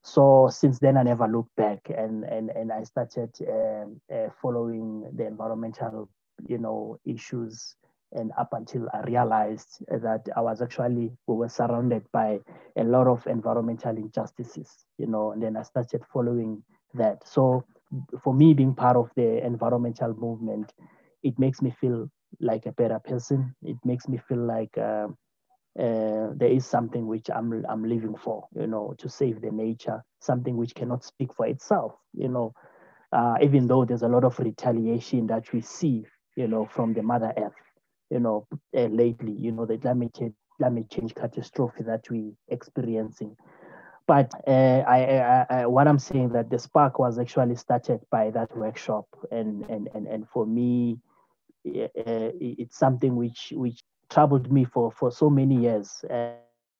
[0.02, 5.10] So since then, I never looked back, and and and I started um, uh, following
[5.14, 6.08] the environmental,
[6.46, 7.76] you know, issues
[8.14, 12.40] and up until I realized that I was actually we were surrounded by
[12.76, 16.62] a lot of environmental injustices, you know, and then I started following
[16.94, 17.26] that.
[17.26, 17.64] So
[18.22, 20.72] for me, being part of the environmental movement,
[21.22, 22.10] it makes me feel
[22.40, 23.54] like a better person.
[23.62, 25.08] It makes me feel like uh,
[25.78, 30.02] uh, there is something which I'm I'm living for, you know, to save the nature,
[30.20, 32.52] something which cannot speak for itself, you know.
[33.12, 36.04] Uh, even though there's a lot of retaliation that we see,
[36.36, 37.54] you know, from the Mother Earth
[38.10, 38.46] you know,
[38.76, 43.36] uh, lately, you know, the climate change, climate change catastrophe that we're experiencing.
[44.06, 48.30] But uh, I, I, I, what I'm saying that the spark was actually started by
[48.30, 50.98] that workshop, and and and, and for me,
[51.66, 56.04] uh, it's something which which troubled me for for so many years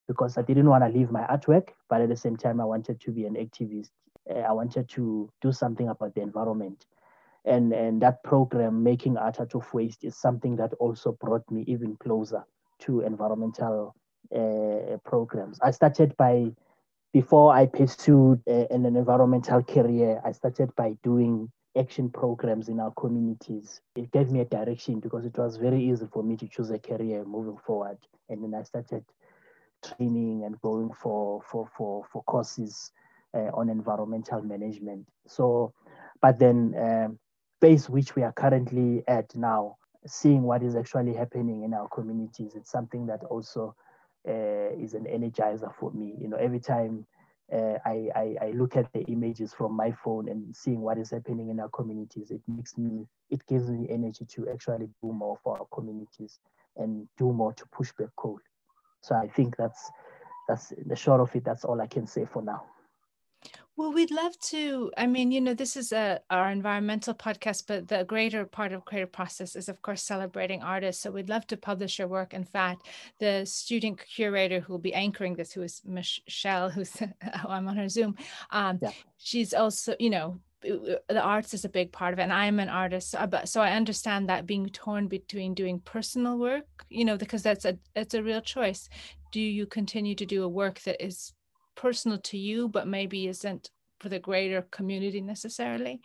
[0.07, 3.01] because I didn't want to leave my artwork, but at the same time I wanted
[3.01, 3.89] to be an activist.
[4.31, 6.85] I wanted to do something about the environment
[7.45, 11.65] and and that program making art out of waste is something that also brought me
[11.67, 12.45] even closer
[12.81, 13.95] to environmental
[14.35, 15.59] uh, programs.
[15.63, 16.53] I started by
[17.13, 22.93] before i pursued uh, an environmental career i started by doing action programs in our
[22.93, 23.81] communities.
[23.97, 26.79] It gave me a direction because it was very easy for me to choose a
[26.79, 27.99] career moving forward.
[28.29, 29.05] And then i started
[29.85, 32.93] training and going for for for, for courses
[33.35, 35.07] uh, on environmental management.
[35.27, 35.73] So
[36.23, 37.19] but then um,
[37.65, 39.75] space which we are currently at now,
[40.07, 43.75] seeing what is actually happening in our communities, it's something that also
[44.29, 46.15] uh, is an energizer for me.
[46.21, 47.07] You know, every time
[47.51, 51.11] uh, I, I, I, look at the images from my phone and seeing what is
[51.11, 55.39] happening in our communities, it makes me, it gives me energy to actually do more
[55.43, 56.41] for our communities
[56.77, 58.41] and do more to push back coal.
[59.01, 59.91] So I think that's,
[60.49, 61.47] that's the short of it.
[61.47, 62.65] That's all I can say for now.
[63.77, 64.93] Well, we'd love to.
[64.97, 68.85] I mean, you know, this is a our environmental podcast, but the greater part of
[68.85, 71.03] creative process is, of course, celebrating artists.
[71.03, 72.35] So we'd love to publish your work.
[72.35, 72.87] In fact,
[73.19, 77.77] the student curator who will be anchoring this, who is Michelle, who's oh, I'm on
[77.77, 78.17] her Zoom.
[78.51, 78.93] Um, yeah.
[79.19, 82.71] She's also, you know, the arts is a big part of it and i'm an
[82.71, 87.19] artist so, but so i understand that being torn between doing personal work you know
[87.19, 88.89] because that's a it's a real choice
[89.31, 91.35] do you continue to do a work that is
[91.77, 93.71] personal to you, but maybe isn't
[94.01, 96.01] for the greater community necessarily?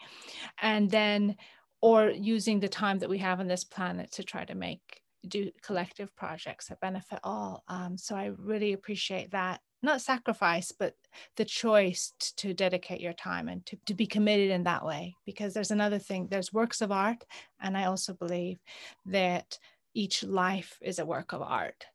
[0.61, 1.35] And then,
[1.81, 5.51] or using the time that we have on this planet to try to make do
[5.61, 7.63] collective projects that benefit all.
[7.67, 9.59] Um, so I really appreciate that.
[9.81, 10.93] Not sacrifice, but
[11.37, 15.15] the choice to dedicate your time and to, to be committed in that way.
[15.25, 17.23] Because there's another thing, there's works of art.
[17.61, 18.59] And I also believe
[19.05, 19.57] that
[19.93, 21.85] each life is a work of art.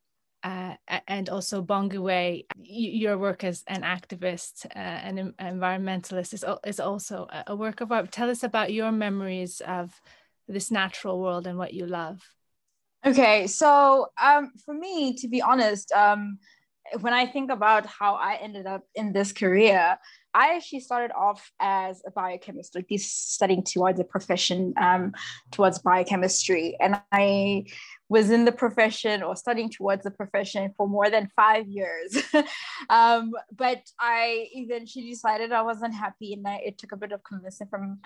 [0.45, 0.74] Uh,
[1.09, 7.57] and also Bongiwe, your work as an activist, uh, an environmentalist is, is also a
[7.57, 8.12] work of art.
[8.12, 9.99] Tell us about your memories of
[10.47, 12.20] this natural world and what you love.
[13.07, 16.38] Okay, so um, for me, to be honest, um,
[17.01, 19.97] when I think about how I ended up in this career,
[20.34, 25.12] I actually started off as a biochemist, like studying towards a profession um,
[25.53, 26.76] towards biochemistry.
[26.80, 27.64] And I
[28.09, 32.16] was in the profession or studying towards the profession for more than five years.
[32.90, 37.24] um, but I eventually decided I wasn't happy and I, it took a bit of
[37.24, 38.00] convincing from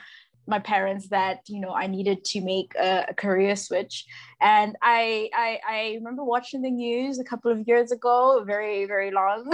[0.48, 4.06] my parents that you know I needed to make a, a career switch,
[4.40, 9.10] and I, I, I remember watching the news a couple of years ago, very very
[9.10, 9.52] long,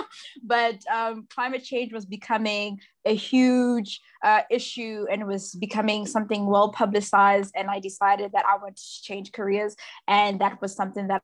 [0.42, 6.46] but um, climate change was becoming a huge uh, issue and it was becoming something
[6.46, 9.74] well publicized, and I decided that I wanted to change careers,
[10.06, 11.22] and that was something that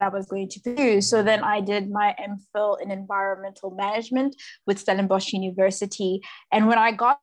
[0.00, 1.00] I was going to do.
[1.00, 6.20] So then I did my MPhil in environmental management with Stellenbosch University.
[6.52, 7.20] And when I got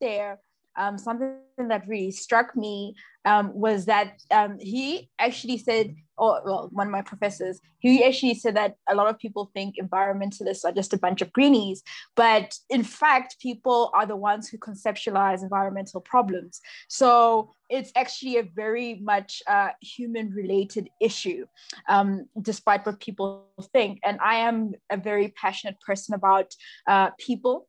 [0.00, 0.40] there,
[0.76, 6.68] um, something that really struck me um, was that um, he actually said, or well,
[6.72, 10.72] one of my professors, he actually said that a lot of people think environmentalists are
[10.72, 11.82] just a bunch of greenies,
[12.14, 16.60] but in fact, people are the ones who conceptualize environmental problems.
[16.88, 21.46] So it's actually a very much uh, human-related issue,
[21.88, 23.98] um, despite what people think.
[24.04, 26.54] And I am a very passionate person about
[26.86, 27.66] uh, people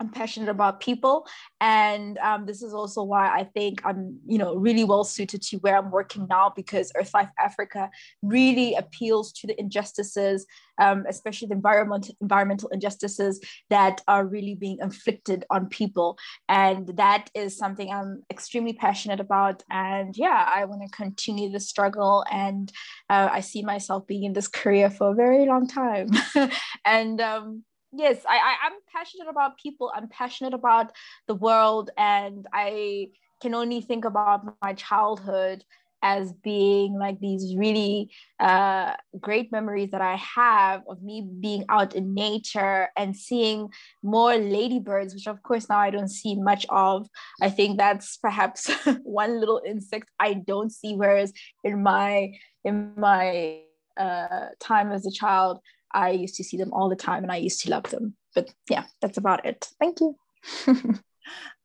[0.00, 1.26] I'm passionate about people,
[1.60, 5.56] and um, this is also why I think I'm, you know, really well suited to
[5.58, 7.90] where I'm working now because Earthlife Africa
[8.22, 10.46] really appeals to the injustices,
[10.78, 13.40] um, especially the environment, environmental injustices
[13.70, 16.18] that are really being inflicted on people,
[16.48, 19.62] and that is something I'm extremely passionate about.
[19.70, 22.72] And yeah, I want to continue the struggle, and
[23.08, 26.10] uh, I see myself being in this career for a very long time,
[26.84, 27.20] and.
[27.20, 30.92] Um, yes I, I i'm passionate about people i'm passionate about
[31.26, 33.08] the world and i
[33.40, 35.64] can only think about my childhood
[36.02, 41.94] as being like these really uh, great memories that I have of me being out
[41.94, 43.70] in nature and seeing
[44.02, 47.08] more ladybirds, which of course now I don't see much of.
[47.40, 48.70] I think that's perhaps
[49.02, 51.32] one little insect I don't see, whereas
[51.64, 52.32] in my
[52.64, 53.62] in my
[53.96, 55.58] uh, time as a child,
[55.92, 58.16] I used to see them all the time and I used to love them.
[58.34, 59.68] But yeah, that's about it.
[59.80, 60.16] Thank you.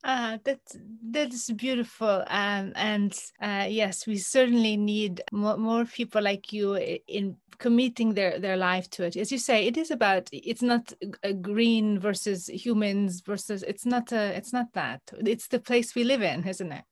[0.04, 0.76] uh, that's
[1.10, 2.24] that's beautiful.
[2.26, 8.38] Um, and uh, yes we certainly need more, more people like you in committing their
[8.38, 9.16] their life to it.
[9.16, 10.92] As you say it is about it's not
[11.22, 15.02] a green versus humans versus it's not a it's not that.
[15.12, 16.84] It's the place we live in isn't it?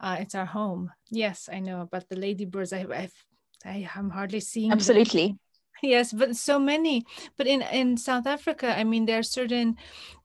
[0.00, 0.90] Uh, it's our home.
[1.10, 2.72] Yes i know about the ladybirds.
[2.72, 3.24] I I've,
[3.64, 5.36] I am hardly seeing absolutely
[5.84, 7.04] yes but so many.
[7.36, 9.76] But in in south africa i mean there are certain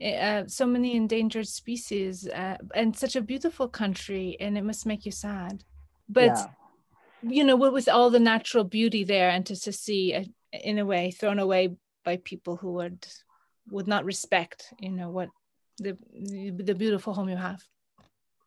[0.02, 4.86] eh, uh, so many endangered species uh, and such a beautiful country and it must
[4.86, 5.64] make you sad.
[6.08, 6.46] But yeah.
[7.22, 10.80] you know what with all the natural beauty there and to, to see uh, in
[10.80, 13.06] a way thrown away by people who would
[13.70, 15.30] would not respect you know what
[15.78, 15.98] the
[16.64, 17.62] the beautiful home you have.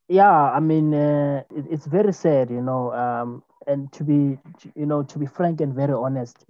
[0.08, 4.38] Yeah i mean uh, it, it's very sad you know um, and to be
[4.74, 6.44] you know to be frank and very honest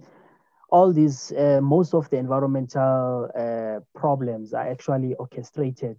[0.73, 5.97] all these, uh, most of the environmental uh, problems are actually orchestrated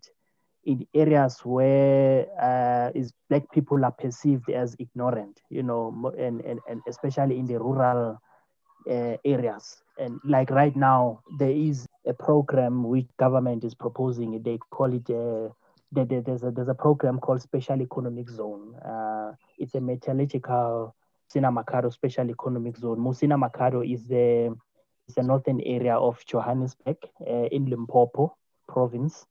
[0.64, 6.58] in areas where uh, is black people are perceived as ignorant, you know, and, and,
[6.68, 8.20] and especially in the rural
[8.90, 9.76] uh, areas.
[9.96, 14.42] And like right now, there is a program which government is proposing.
[14.42, 15.52] They call it uh,
[15.92, 18.74] there's a there's a program called Special Economic Zone.
[18.74, 20.96] Uh, it's a metallurgical
[21.30, 22.98] Musina Makhado Special Economic Zone.
[22.98, 24.54] Musina Makhado is the
[25.08, 28.36] is the northern area of Johannesburg uh, in Limpopo
[28.68, 29.26] province,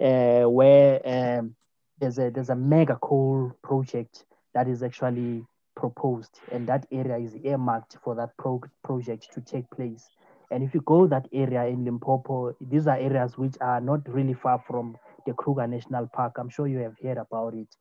[0.00, 1.54] uh, where um,
[1.98, 4.24] there's a there's a mega coal project
[4.54, 5.44] that is actually
[5.76, 10.08] proposed, and that area is earmarked for that pro- project to take place.
[10.50, 14.34] And if you go that area in Limpopo, these are areas which are not really
[14.34, 16.34] far from the Kruger National Park.
[16.38, 17.74] I'm sure you have heard about it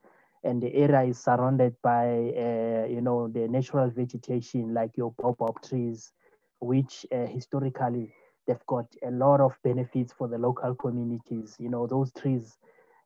[0.43, 5.61] and the area is surrounded by uh, you know the natural vegetation like your baobab
[5.61, 6.11] trees
[6.59, 8.13] which uh, historically
[8.47, 11.55] they've got a lot of benefits for the local communities.
[11.59, 12.57] You know, those trees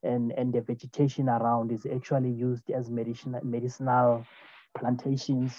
[0.03, 4.25] and, and the vegetation around is actually used as medicinal, medicinal
[4.77, 5.53] plantations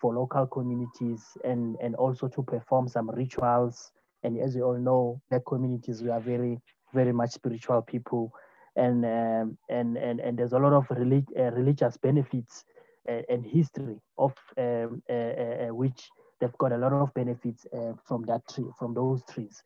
[0.00, 3.92] for local communities and, and also to perform some rituals.
[4.22, 6.60] And as you all know, the communities, we are very,
[6.92, 8.32] very much spiritual people.
[8.76, 12.64] And, um, and, and, and there's a lot of relig- uh, religious benefits
[13.08, 16.10] uh, and history of um, uh, uh, uh which
[16.40, 19.62] they've got a lot of benefits uh, from that tree, from those trees.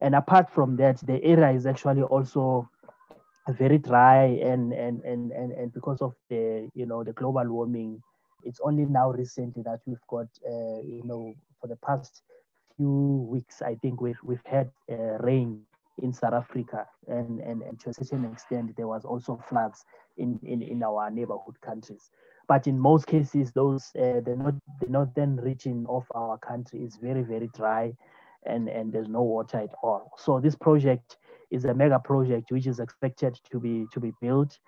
[0.00, 2.68] And apart from that, the area is actually also
[3.48, 8.02] very dry and, and, and, and, and because of the, you know, the global warming,
[8.44, 12.22] it's only now recently that we've got, you know, for the past
[12.76, 15.62] few weeks, I think we've, we've had rain
[16.02, 19.84] in South Africa and, and, and to a certain extent, there was also floods
[20.16, 22.10] in, in, in our neighborhood countries.
[22.48, 26.96] But in most cases, those uh, the, not, the northern region of our country is
[26.96, 27.92] very, very dry
[28.44, 30.12] and, and there's no water at all.
[30.18, 31.18] So this project
[31.50, 34.58] is a mega project which is expected to be to be built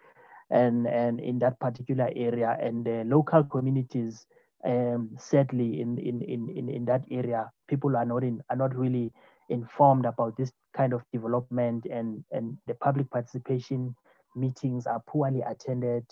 [0.50, 4.26] and, and in that particular area and the local communities
[4.64, 9.12] um, sadly in, in, in, in, that area people are not in are not really
[9.48, 13.94] informed about this kind of development and, and the public participation
[14.36, 16.04] meetings are poorly attended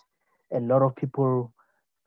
[0.52, 1.52] a lot of people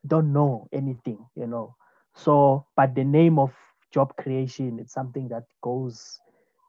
[0.06, 1.74] don't know anything, you know.
[2.14, 3.54] So, but the name of
[3.92, 6.20] job creation it's something that goes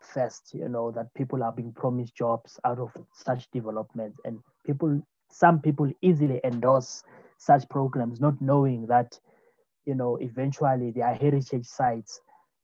[0.02, 4.16] first, you know, that people are being promised jobs out of such development.
[4.26, 7.04] And people, some people easily endorse
[7.38, 9.20] such programs, not knowing that,
[9.86, 12.22] you know, eventually their heritage sites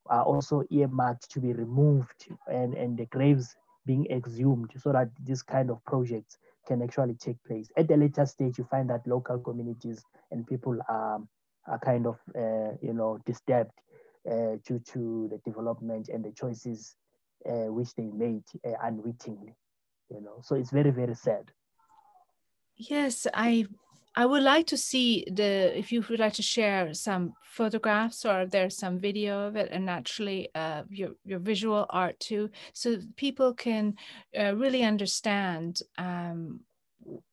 [0.07, 5.41] are also earmarked to be removed and, and the graves being exhumed so that this
[5.41, 6.37] kind of projects
[6.67, 7.69] can actually take place.
[7.77, 11.21] At the later stage, you find that local communities and people are,
[11.67, 13.71] are kind of, uh, you know, disturbed
[14.29, 16.95] uh, due to the development and the choices
[17.49, 19.55] uh, which they made uh, unwittingly,
[20.09, 20.39] you know.
[20.43, 21.51] So it's very, very sad.
[22.75, 23.65] Yes, I
[24.15, 28.45] I would like to see the if you would like to share some photographs or
[28.45, 33.53] there's some video of it and naturally uh, your your visual art too, so people
[33.53, 33.95] can
[34.37, 36.59] uh, really understand um,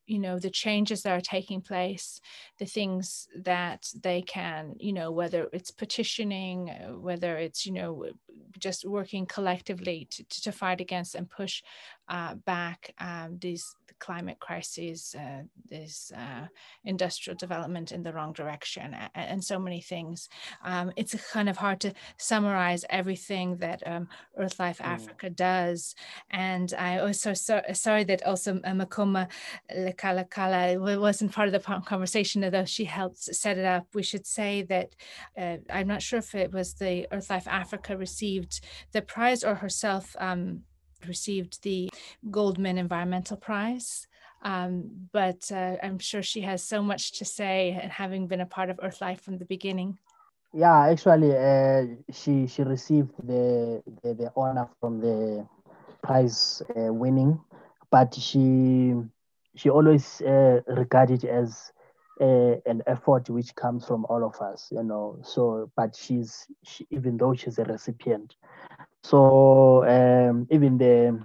[0.05, 2.21] you know the changes that are taking place
[2.57, 8.05] the things that they can you know whether it's petitioning uh, whether it's you know
[8.57, 11.61] just working collectively to, to fight against and push
[12.07, 16.47] uh, back um, these climate crises uh, this uh,
[16.83, 20.29] industrial development in the wrong direction and, and so many things
[20.63, 24.07] um, it's kind of hard to summarize everything that um,
[24.39, 24.85] earthlife mm.
[24.85, 25.95] africa does
[26.31, 29.27] and i also so, sorry that also uh, Makoma
[29.75, 33.87] Lekalakala wasn't part of the conversation, although she helped set it up.
[33.93, 34.95] We should say that
[35.37, 40.15] uh, I'm not sure if it was the Earthlife Africa received the prize or herself
[40.19, 40.63] um,
[41.07, 41.89] received the
[42.29, 44.07] Goldman Environmental Prize.
[44.41, 48.45] Um, but uh, I'm sure she has so much to say, and having been a
[48.45, 49.97] part of Earthlife from the beginning.
[50.53, 55.47] Yeah, actually, uh, she she received the, the, the honor from the
[56.01, 57.39] prize uh, winning,
[57.91, 58.95] but she
[59.55, 61.71] she always uh, regarded as
[62.19, 65.19] uh, an effort which comes from all of us, you know.
[65.23, 68.35] So, but she's she, even though she's a recipient,
[69.03, 71.23] so um, even the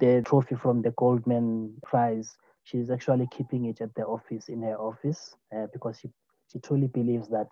[0.00, 4.76] the trophy from the Goldman Prize, she's actually keeping it at the office in her
[4.76, 6.10] office uh, because she
[6.52, 7.48] she truly believes that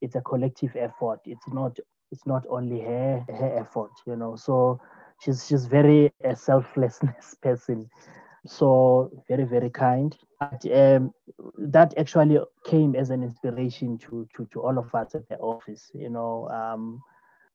[0.00, 1.20] it's a collective effort.
[1.24, 1.78] It's not
[2.10, 4.36] it's not only her her effort, you know.
[4.36, 4.80] So
[5.20, 7.88] she's she's very a selflessness person
[8.46, 11.12] so very very kind but, um,
[11.58, 15.90] that actually came as an inspiration to, to to all of us at the office
[15.94, 17.02] you know um,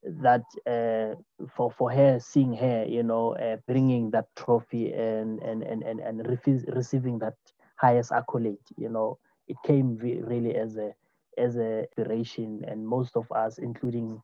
[0.06, 1.16] that uh,
[1.56, 6.00] for for her seeing her you know uh, bringing that trophy and and and and,
[6.00, 6.28] and
[6.76, 7.36] receiving that
[7.78, 10.92] highest accolade you know it came re- really as a
[11.38, 12.64] as a inspiration.
[12.68, 14.22] And most of us including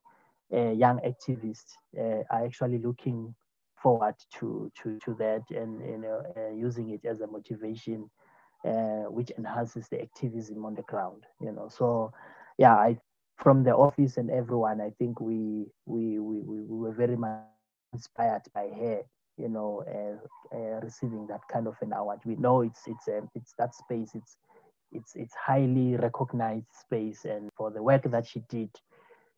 [0.54, 3.36] uh, young activists uh, are actually looking
[3.82, 8.10] forward to to to that and you know uh, using it as a motivation
[8.66, 11.68] uh, which enhances the activism on the ground you know.
[11.70, 12.12] So
[12.58, 12.98] yeah i
[13.40, 17.40] from the office and everyone i think we we we, we were very much
[17.94, 19.02] inspired by her
[19.38, 23.30] you know uh, uh, receiving that kind of an award we know it's it's um,
[23.36, 24.38] it's that space it's
[24.92, 28.70] it's it's highly recognized space and for the work that she did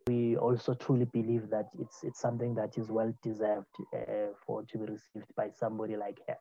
[0.08, 4.78] we also truly believe that it's it's something that is well deserved uh, for to
[4.78, 6.38] be received by somebody like her.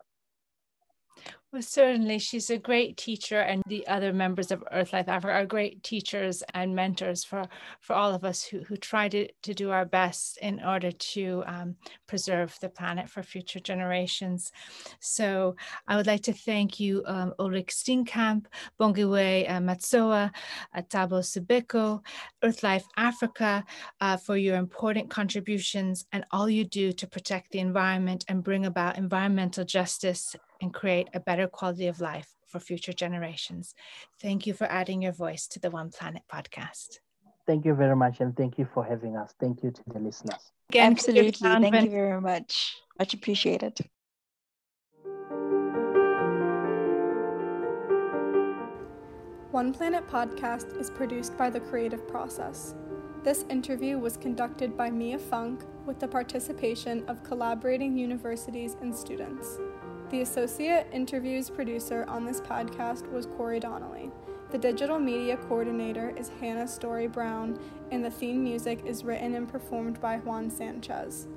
[1.53, 5.83] Well, certainly, she's a great teacher, and the other members of Earthlife Africa are great
[5.83, 7.49] teachers and mentors for,
[7.81, 11.43] for all of us who, who try to, to do our best in order to
[11.47, 11.75] um,
[12.07, 14.53] preserve the planet for future generations.
[15.01, 15.57] So,
[15.89, 18.47] I would like to thank you, um, Ulrich Steenkamp,
[18.79, 20.31] Bongiwe uh, Matsoa,
[20.77, 22.01] Thabo Sebeko,
[22.45, 23.65] Earth Life Africa,
[24.01, 28.67] uh, for your important contributions and all you do to protect the environment and bring
[28.67, 33.75] about environmental justice and create a better quality of life for future generations.
[34.21, 36.99] Thank you for adding your voice to the One Planet podcast.
[37.47, 39.35] Thank you very much, and thank you for having us.
[39.41, 40.53] Thank you to the listeners.
[40.69, 41.49] Again, Absolutely.
[41.49, 42.77] Thank you very much.
[42.99, 43.79] Much appreciated.
[49.51, 52.77] One Planet podcast is produced by The Creative Process.
[53.25, 59.59] This interview was conducted by Mia Funk with the participation of collaborating universities and students.
[60.11, 64.11] The associate interviews producer on this podcast was Corey Donnelly.
[64.51, 67.57] The digital media coordinator is Hannah Story Brown,
[67.93, 71.29] and the theme music is written and performed by Juan Sanchez.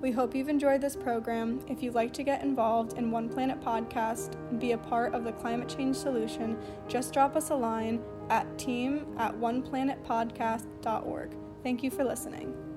[0.00, 1.60] We hope you've enjoyed this program.
[1.68, 5.24] If you'd like to get involved in One Planet Podcast and be a part of
[5.24, 6.56] the climate change solution,
[6.88, 11.36] just drop us a line at team at oneplanetpodcast.org.
[11.62, 12.71] Thank you for listening.